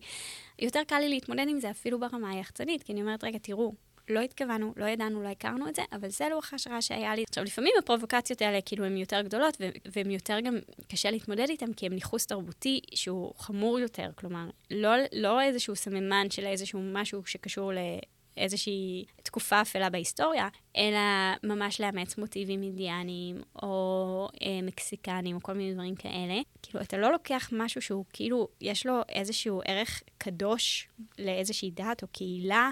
יותר 0.59 0.81
קל 0.87 0.99
לי 0.99 1.09
להתמודד 1.09 1.45
עם 1.49 1.59
זה 1.59 1.71
אפילו 1.71 1.99
ברמה 1.99 2.29
היחצנית, 2.29 2.83
כי 2.83 2.93
אני 2.93 3.01
אומרת, 3.01 3.23
רגע, 3.23 3.37
תראו, 3.37 3.73
לא 4.09 4.19
התכוונו, 4.19 4.73
לא 4.77 4.85
ידענו, 4.85 5.23
לא 5.23 5.27
הכרנו 5.27 5.69
את 5.69 5.75
זה, 5.75 5.81
אבל 5.91 6.09
זה 6.09 6.29
לוח 6.29 6.53
ההשראה 6.53 6.81
שהיה 6.81 7.15
לי. 7.15 7.23
עכשיו, 7.29 7.43
לפעמים 7.43 7.73
הפרובוקציות 7.79 8.41
האלה 8.41 8.61
כאילו 8.61 8.85
הן 8.85 8.97
יותר 8.97 9.21
גדולות, 9.21 9.57
והן 9.85 10.11
יותר 10.11 10.39
גם 10.39 10.55
קשה 10.87 11.11
להתמודד 11.11 11.49
איתן, 11.49 11.73
כי 11.73 11.85
הן 11.85 11.93
ניכוס 11.93 12.25
תרבותי 12.25 12.79
שהוא 12.93 13.33
חמור 13.37 13.79
יותר. 13.79 14.09
כלומר, 14.15 14.49
לא, 14.71 14.89
לא 15.11 15.41
איזשהו 15.41 15.75
סממן 15.75 16.29
של 16.29 16.45
איזשהו 16.45 16.81
משהו 16.93 17.25
שקשור 17.25 17.73
ל... 17.73 17.77
איזושהי 18.37 19.05
תקופה 19.35 19.61
אפלה 19.61 19.89
בהיסטוריה, 19.89 20.47
אלא 20.77 20.99
ממש 21.43 21.81
לאמץ 21.81 22.17
מוטיבים 22.17 22.63
אינדיאניים, 22.63 23.41
או 23.63 24.29
אה, 24.41 24.61
מקסיקנים, 24.63 25.35
או 25.35 25.41
כל 25.41 25.53
מיני 25.53 25.73
דברים 25.73 25.95
כאלה. 25.95 26.33
כאילו, 26.61 26.81
אתה 26.81 26.97
לא 26.97 27.11
לוקח 27.11 27.49
משהו 27.51 27.81
שהוא 27.81 28.05
כאילו, 28.13 28.47
יש 28.61 28.85
לו 28.85 29.01
איזשהו 29.09 29.61
ערך 29.65 30.03
קדוש 30.17 30.87
לאיזושהי 31.19 31.71
דת 31.71 32.03
או 32.03 32.07
קהילה, 32.07 32.69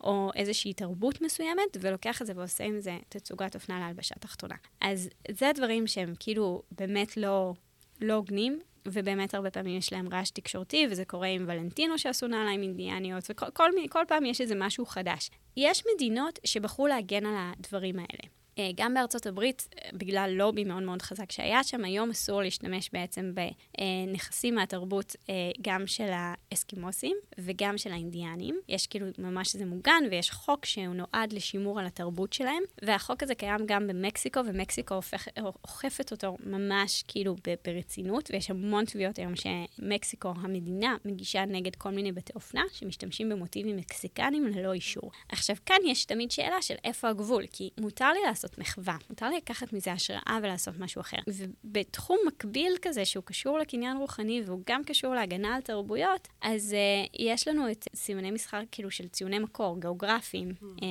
או 0.00 0.30
איזושהי 0.34 0.72
תרבות 0.72 1.20
מסוימת, 1.20 1.76
ולוקח 1.80 2.22
את 2.22 2.26
זה 2.26 2.32
ועושה 2.36 2.64
עם 2.64 2.80
זה 2.80 2.98
תצוגת 3.08 3.54
אופנה 3.54 3.80
להלבשה 3.80 4.14
תחתונה. 4.14 4.56
אז 4.80 5.08
זה 5.30 5.48
הדברים 5.48 5.86
שהם 5.86 6.14
כאילו 6.18 6.62
באמת 6.70 7.16
לא... 7.16 7.52
לא 8.00 8.14
הוגנים, 8.14 8.60
ובאמת 8.86 9.34
הרבה 9.34 9.50
פעמים 9.50 9.78
יש 9.78 9.92
להם 9.92 10.08
רעש 10.12 10.30
תקשורתי, 10.30 10.86
וזה 10.90 11.04
קורה 11.04 11.28
עם 11.28 11.44
ולנטינו 11.48 11.98
שעשו 11.98 12.26
נעליים 12.26 12.62
אינדיאניות, 12.62 13.24
וכל 13.30 13.46
כל, 13.54 13.70
כל 13.90 14.04
פעם 14.08 14.24
יש 14.24 14.40
איזה 14.40 14.54
משהו 14.54 14.86
חדש. 14.86 15.30
יש 15.56 15.82
מדינות 15.94 16.38
שבחרו 16.44 16.86
להגן 16.86 17.26
על 17.26 17.34
הדברים 17.36 17.98
האלה. 17.98 18.41
אה, 18.58 18.70
גם 18.76 18.94
בארצות 18.94 19.26
הברית, 19.26 19.68
אה, 19.74 19.90
בגלל 19.92 20.30
לובי 20.36 20.64
מאוד 20.64 20.82
מאוד 20.82 21.02
חזק 21.02 21.32
שהיה 21.32 21.64
שם, 21.64 21.84
היום 21.84 22.10
אסור 22.10 22.42
להשתמש 22.42 22.90
בעצם 22.92 23.32
בנכסים 23.34 24.54
מהתרבות 24.54 25.16
גם 25.62 25.86
של 25.86 26.10
האסקימוסים 26.12 27.16
וגם 27.38 27.78
של 27.78 27.92
האינדיאנים. 27.92 28.60
יש 28.68 28.86
כאילו 28.86 29.06
ממש 29.18 29.56
זה 29.56 29.66
מוגן, 29.66 30.02
ויש 30.10 30.30
חוק 30.30 30.66
שהוא 30.66 30.94
נועד 30.94 31.32
לשימור 31.32 31.80
על 31.80 31.86
התרבות 31.86 32.32
שלהם, 32.32 32.62
והחוק 32.82 33.22
הזה 33.22 33.34
קיים 33.34 33.60
גם 33.66 33.86
במקסיקו, 33.86 34.40
ומקסיקו 34.46 35.00
אוכפת 35.42 36.10
אותו 36.10 36.36
ממש 36.46 37.04
כאילו 37.08 37.36
ברצינות, 37.64 38.30
ויש 38.32 38.50
המון 38.50 38.84
תביעות 38.84 39.18
היום 39.18 39.32
שמקסיקו, 39.36 40.32
המדינה, 40.36 40.96
מגישה 41.04 41.44
נגד 41.44 41.76
כל 41.76 41.90
מיני 41.90 42.12
בתי 42.12 42.32
אופנה 42.34 42.62
שמשתמשים 42.72 43.28
במוטיבים 43.28 43.76
מקסיקנים 43.76 44.46
ללא 44.46 44.72
אישור. 44.72 45.10
עכשיו, 45.28 45.56
כאן 45.66 45.76
יש 45.86 46.04
תמיד 46.04 46.30
שאלה 46.30 46.62
של 46.62 46.74
איפה 46.84 47.08
הגבול, 47.08 47.44
כי 47.52 47.70
מותר 47.80 48.12
לי 48.12 48.20
לעשות 48.26 48.41
מחווה, 48.58 48.96
מותר 49.10 49.28
לי 49.28 49.36
לקחת 49.36 49.72
מזה 49.72 49.92
השראה 49.92 50.38
ולעשות 50.42 50.78
משהו 50.78 51.00
אחר. 51.00 51.16
ובתחום 51.26 52.18
מקביל 52.26 52.72
כזה, 52.82 53.04
שהוא 53.04 53.24
קשור 53.24 53.58
לקניין 53.58 53.96
רוחני 53.96 54.42
והוא 54.46 54.60
גם 54.66 54.84
קשור 54.84 55.14
להגנה 55.14 55.54
על 55.54 55.60
תרבויות, 55.60 56.28
אז 56.40 56.76
uh, 57.06 57.10
יש 57.18 57.48
לנו 57.48 57.70
את 57.70 57.88
סימני 57.94 58.30
מסחר 58.30 58.60
כאילו 58.72 58.90
של 58.90 59.08
ציוני 59.08 59.38
מקור, 59.38 59.80
גיאוגרפיים, 59.80 60.48
mm. 60.48 60.64
um, 60.80 60.82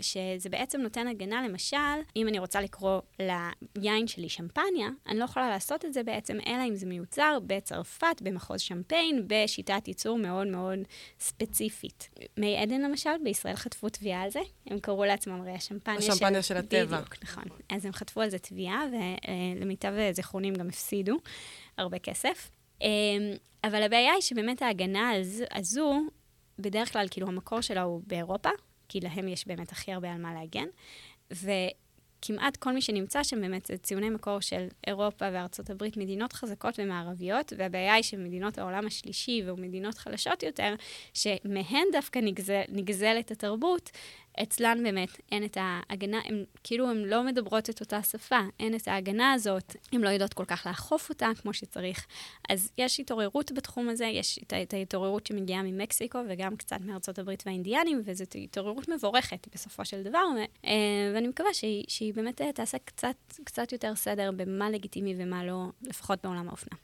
שזה 0.00 0.48
בעצם 0.48 0.80
נותן 0.80 1.06
הגנה, 1.06 1.48
למשל, 1.48 1.76
אם 2.16 2.28
אני 2.28 2.38
רוצה 2.38 2.60
לקרוא 2.60 3.00
ליין 3.76 4.06
שלי 4.06 4.28
שמפניה, 4.28 4.88
אני 5.06 5.18
לא 5.18 5.24
יכולה 5.24 5.50
לעשות 5.50 5.84
את 5.84 5.92
זה 5.92 6.02
בעצם, 6.02 6.38
אלא 6.46 6.68
אם 6.68 6.74
זה 6.74 6.86
מיוצר 6.86 7.38
בצרפת, 7.46 8.22
במחוז 8.22 8.60
שמפיין, 8.60 9.24
בשיטת 9.26 9.88
ייצור 9.88 10.18
מאוד 10.18 10.46
מאוד 10.46 10.78
ספציפית. 11.20 12.08
מי 12.36 12.56
עדן 12.56 12.80
למשל, 12.80 13.10
בישראל 13.24 13.56
חטפו 13.56 13.88
תביעה 13.88 14.22
על 14.22 14.30
זה, 14.30 14.40
הם 14.66 14.80
קראו 14.80 15.04
לעצמם 15.04 15.40
הרי 15.40 15.50
השמפניה, 15.50 15.98
השמפניה 15.98 16.42
של, 16.42 16.48
של 16.48 16.60
הטבע. 16.82 16.96
בדיוק, 17.00 17.16
נכון. 17.22 17.44
אז 17.70 17.86
הם 17.86 17.92
חטפו 17.92 18.20
על 18.20 18.30
זה 18.30 18.38
תביעה, 18.38 18.82
ולמיטב 18.92 19.92
זיכרונים 20.12 20.54
גם 20.54 20.68
הפסידו 20.68 21.16
הרבה 21.78 21.98
כסף. 21.98 22.50
אמ, 22.80 22.86
אבל 23.64 23.82
הבעיה 23.82 24.12
היא 24.12 24.22
שבאמת 24.22 24.62
ההגנה 24.62 25.12
הזו, 25.54 26.00
בדרך 26.58 26.92
כלל, 26.92 27.06
כאילו, 27.10 27.28
המקור 27.28 27.60
שלה 27.60 27.82
הוא 27.82 28.02
באירופה, 28.06 28.50
כי 28.88 29.00
להם 29.00 29.28
יש 29.28 29.46
באמת 29.46 29.72
הכי 29.72 29.92
הרבה 29.92 30.12
על 30.12 30.18
מה 30.18 30.34
להגן. 30.34 30.66
כמעט 32.22 32.56
כל 32.56 32.72
מי 32.72 32.80
שנמצא 32.80 33.22
שם 33.22 33.40
באמת 33.40 33.66
זה 33.66 33.76
ציוני 33.76 34.10
מקור 34.10 34.40
של 34.40 34.66
אירופה 34.86 35.24
וארצות 35.32 35.70
הברית, 35.70 35.96
מדינות 35.96 36.32
חזקות 36.32 36.78
ומערביות, 36.78 37.52
והבעיה 37.58 37.94
היא 37.94 38.02
שמדינות 38.02 38.58
העולם 38.58 38.86
השלישי 38.86 39.42
ומדינות 39.46 39.98
חלשות 39.98 40.42
יותר, 40.42 40.74
שמהן 41.14 41.84
דווקא 41.92 42.18
נגזל, 42.18 42.62
נגזלת 42.68 43.30
התרבות, 43.30 43.90
אצלן 44.42 44.78
באמת 44.82 45.20
אין 45.32 45.44
את 45.44 45.56
ההגנה, 45.60 46.20
הם 46.24 46.44
כאילו 46.64 46.90
הן 46.90 46.96
לא 46.96 47.24
מדברות 47.24 47.70
את 47.70 47.80
אותה 47.80 48.02
שפה, 48.02 48.38
אין 48.60 48.74
את 48.74 48.88
ההגנה 48.88 49.32
הזאת, 49.32 49.76
הן 49.92 50.00
לא 50.00 50.08
יודעות 50.08 50.34
כל 50.34 50.44
כך 50.44 50.66
לאכוף 50.66 51.08
אותה 51.08 51.28
כמו 51.42 51.54
שצריך. 51.54 52.06
אז 52.48 52.70
יש 52.78 53.00
התעוררות 53.00 53.52
בתחום 53.52 53.88
הזה, 53.88 54.04
יש 54.04 54.38
את, 54.42 54.52
את 54.62 54.74
ההתעוררות 54.74 55.26
שמגיעה 55.26 55.62
ממקסיקו 55.62 56.18
וגם 56.28 56.56
קצת 56.56 56.80
מארצות 56.80 57.18
הברית 57.18 57.42
והאינדיאנים, 57.46 58.02
וזו 58.04 58.24
התעוררות 58.34 58.88
מבורכת 58.88 59.48
בסופו 59.54 59.84
של 59.84 60.02
דבר, 60.02 60.24
ו, 60.36 60.66
אה, 60.66 61.12
ואני 61.14 61.28
מקווה 61.28 61.54
שהיא, 61.54 61.84
שהיא 61.88 62.14
באמת 62.14 62.40
אה, 62.40 62.52
תעשה 62.52 62.78
קצת, 62.84 63.16
קצת 63.44 63.72
יותר 63.72 63.94
סדר 63.96 64.30
במה 64.36 64.70
לגיטימי 64.70 65.14
ומה 65.18 65.44
לא, 65.44 65.66
לפחות 65.82 66.18
בעולם 66.24 66.48
האופנה. 66.48 66.78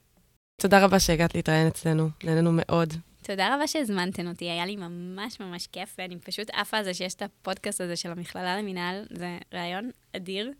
תודה 0.61 0.85
רבה 0.85 1.01
שהגעת 1.01 1.35
להתראיין 1.35 1.67
אצלנו, 1.67 2.09
נהנינו 2.25 2.51
מאוד. 2.55 2.95
תודה 3.29 3.55
רבה 3.55 3.67
שהזמנתן 3.67 4.29
אותי, 4.29 4.45
היה 4.45 4.67
לי 4.67 4.77
ממש 4.77 5.41
ממש 5.41 5.67
כיף, 5.67 5.95
ואני 5.99 6.19
פשוט 6.19 6.51
עפה 6.51 6.77
על 6.77 6.85
זה 6.85 6.95
שיש 6.95 7.15
את 7.15 7.23
הפודקאסט 7.23 7.81
הזה 7.81 7.97
של 7.97 8.11
המכללה 8.11 8.59
למינהל, 8.59 9.07
זה 9.11 9.39
רעיון 9.55 9.91
אדיר, 10.17 10.53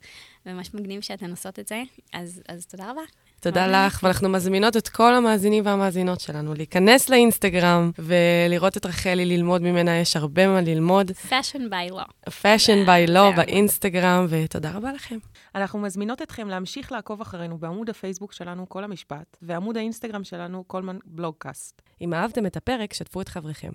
וממש 0.47 0.75
מגניב 0.75 1.01
שאתן 1.01 1.31
עושות 1.31 1.59
את 1.59 1.69
זה, 1.69 1.83
אז, 2.13 2.43
אז 2.49 2.67
תודה 2.67 2.91
רבה. 2.91 3.03
תודה 3.41 3.67
לך, 3.67 4.01
ואנחנו 4.03 4.29
מזמינות 4.29 4.77
את 4.77 4.89
כל 4.89 5.15
המאזינים 5.15 5.67
והמאזינות 5.67 6.21
שלנו 6.21 6.55
להיכנס 6.55 7.09
לאינסטגרם 7.09 7.91
ולראות 7.99 8.77
את 8.77 8.87
רחלי, 8.87 9.25
ללמוד 9.25 9.63
ממנה, 9.63 9.97
יש 9.97 10.17
הרבה 10.17 10.47
מה 10.49 10.61
ללמוד. 10.61 11.11
Fashion 11.11 11.61
by 11.71 11.93
law. 11.93 12.31
Fashion 12.31 12.87
by 12.87 13.11
law 13.11 13.37
באינסטגרם, 13.37 14.27
ותודה 14.29 14.71
רבה 14.71 14.93
לכם. 14.93 15.19
אנחנו 15.55 15.79
מזמינות 15.79 16.23
אתכם 16.23 16.49
להמשיך 16.49 16.93
לעקוב 16.93 17.21
אחרינו 17.21 17.59
בעמוד 17.59 17.91
הפייסבוק 17.91 18.33
שלנו, 18.33 18.69
כל 18.69 18.85
המשפט, 18.85 19.37
ועמוד 19.43 19.77
האינסטגרם 19.77 20.25
שלנו, 20.25 20.65
קולמן 20.65 20.97
בלוגקאסט. 21.05 21.83
אם 22.01 22.15
אהבתם 22.15 22.47
את 22.47 22.57
הפרק, 22.57 22.95
שתפו 22.95 23.21
את 23.21 23.29
חבריכם. 23.29 23.67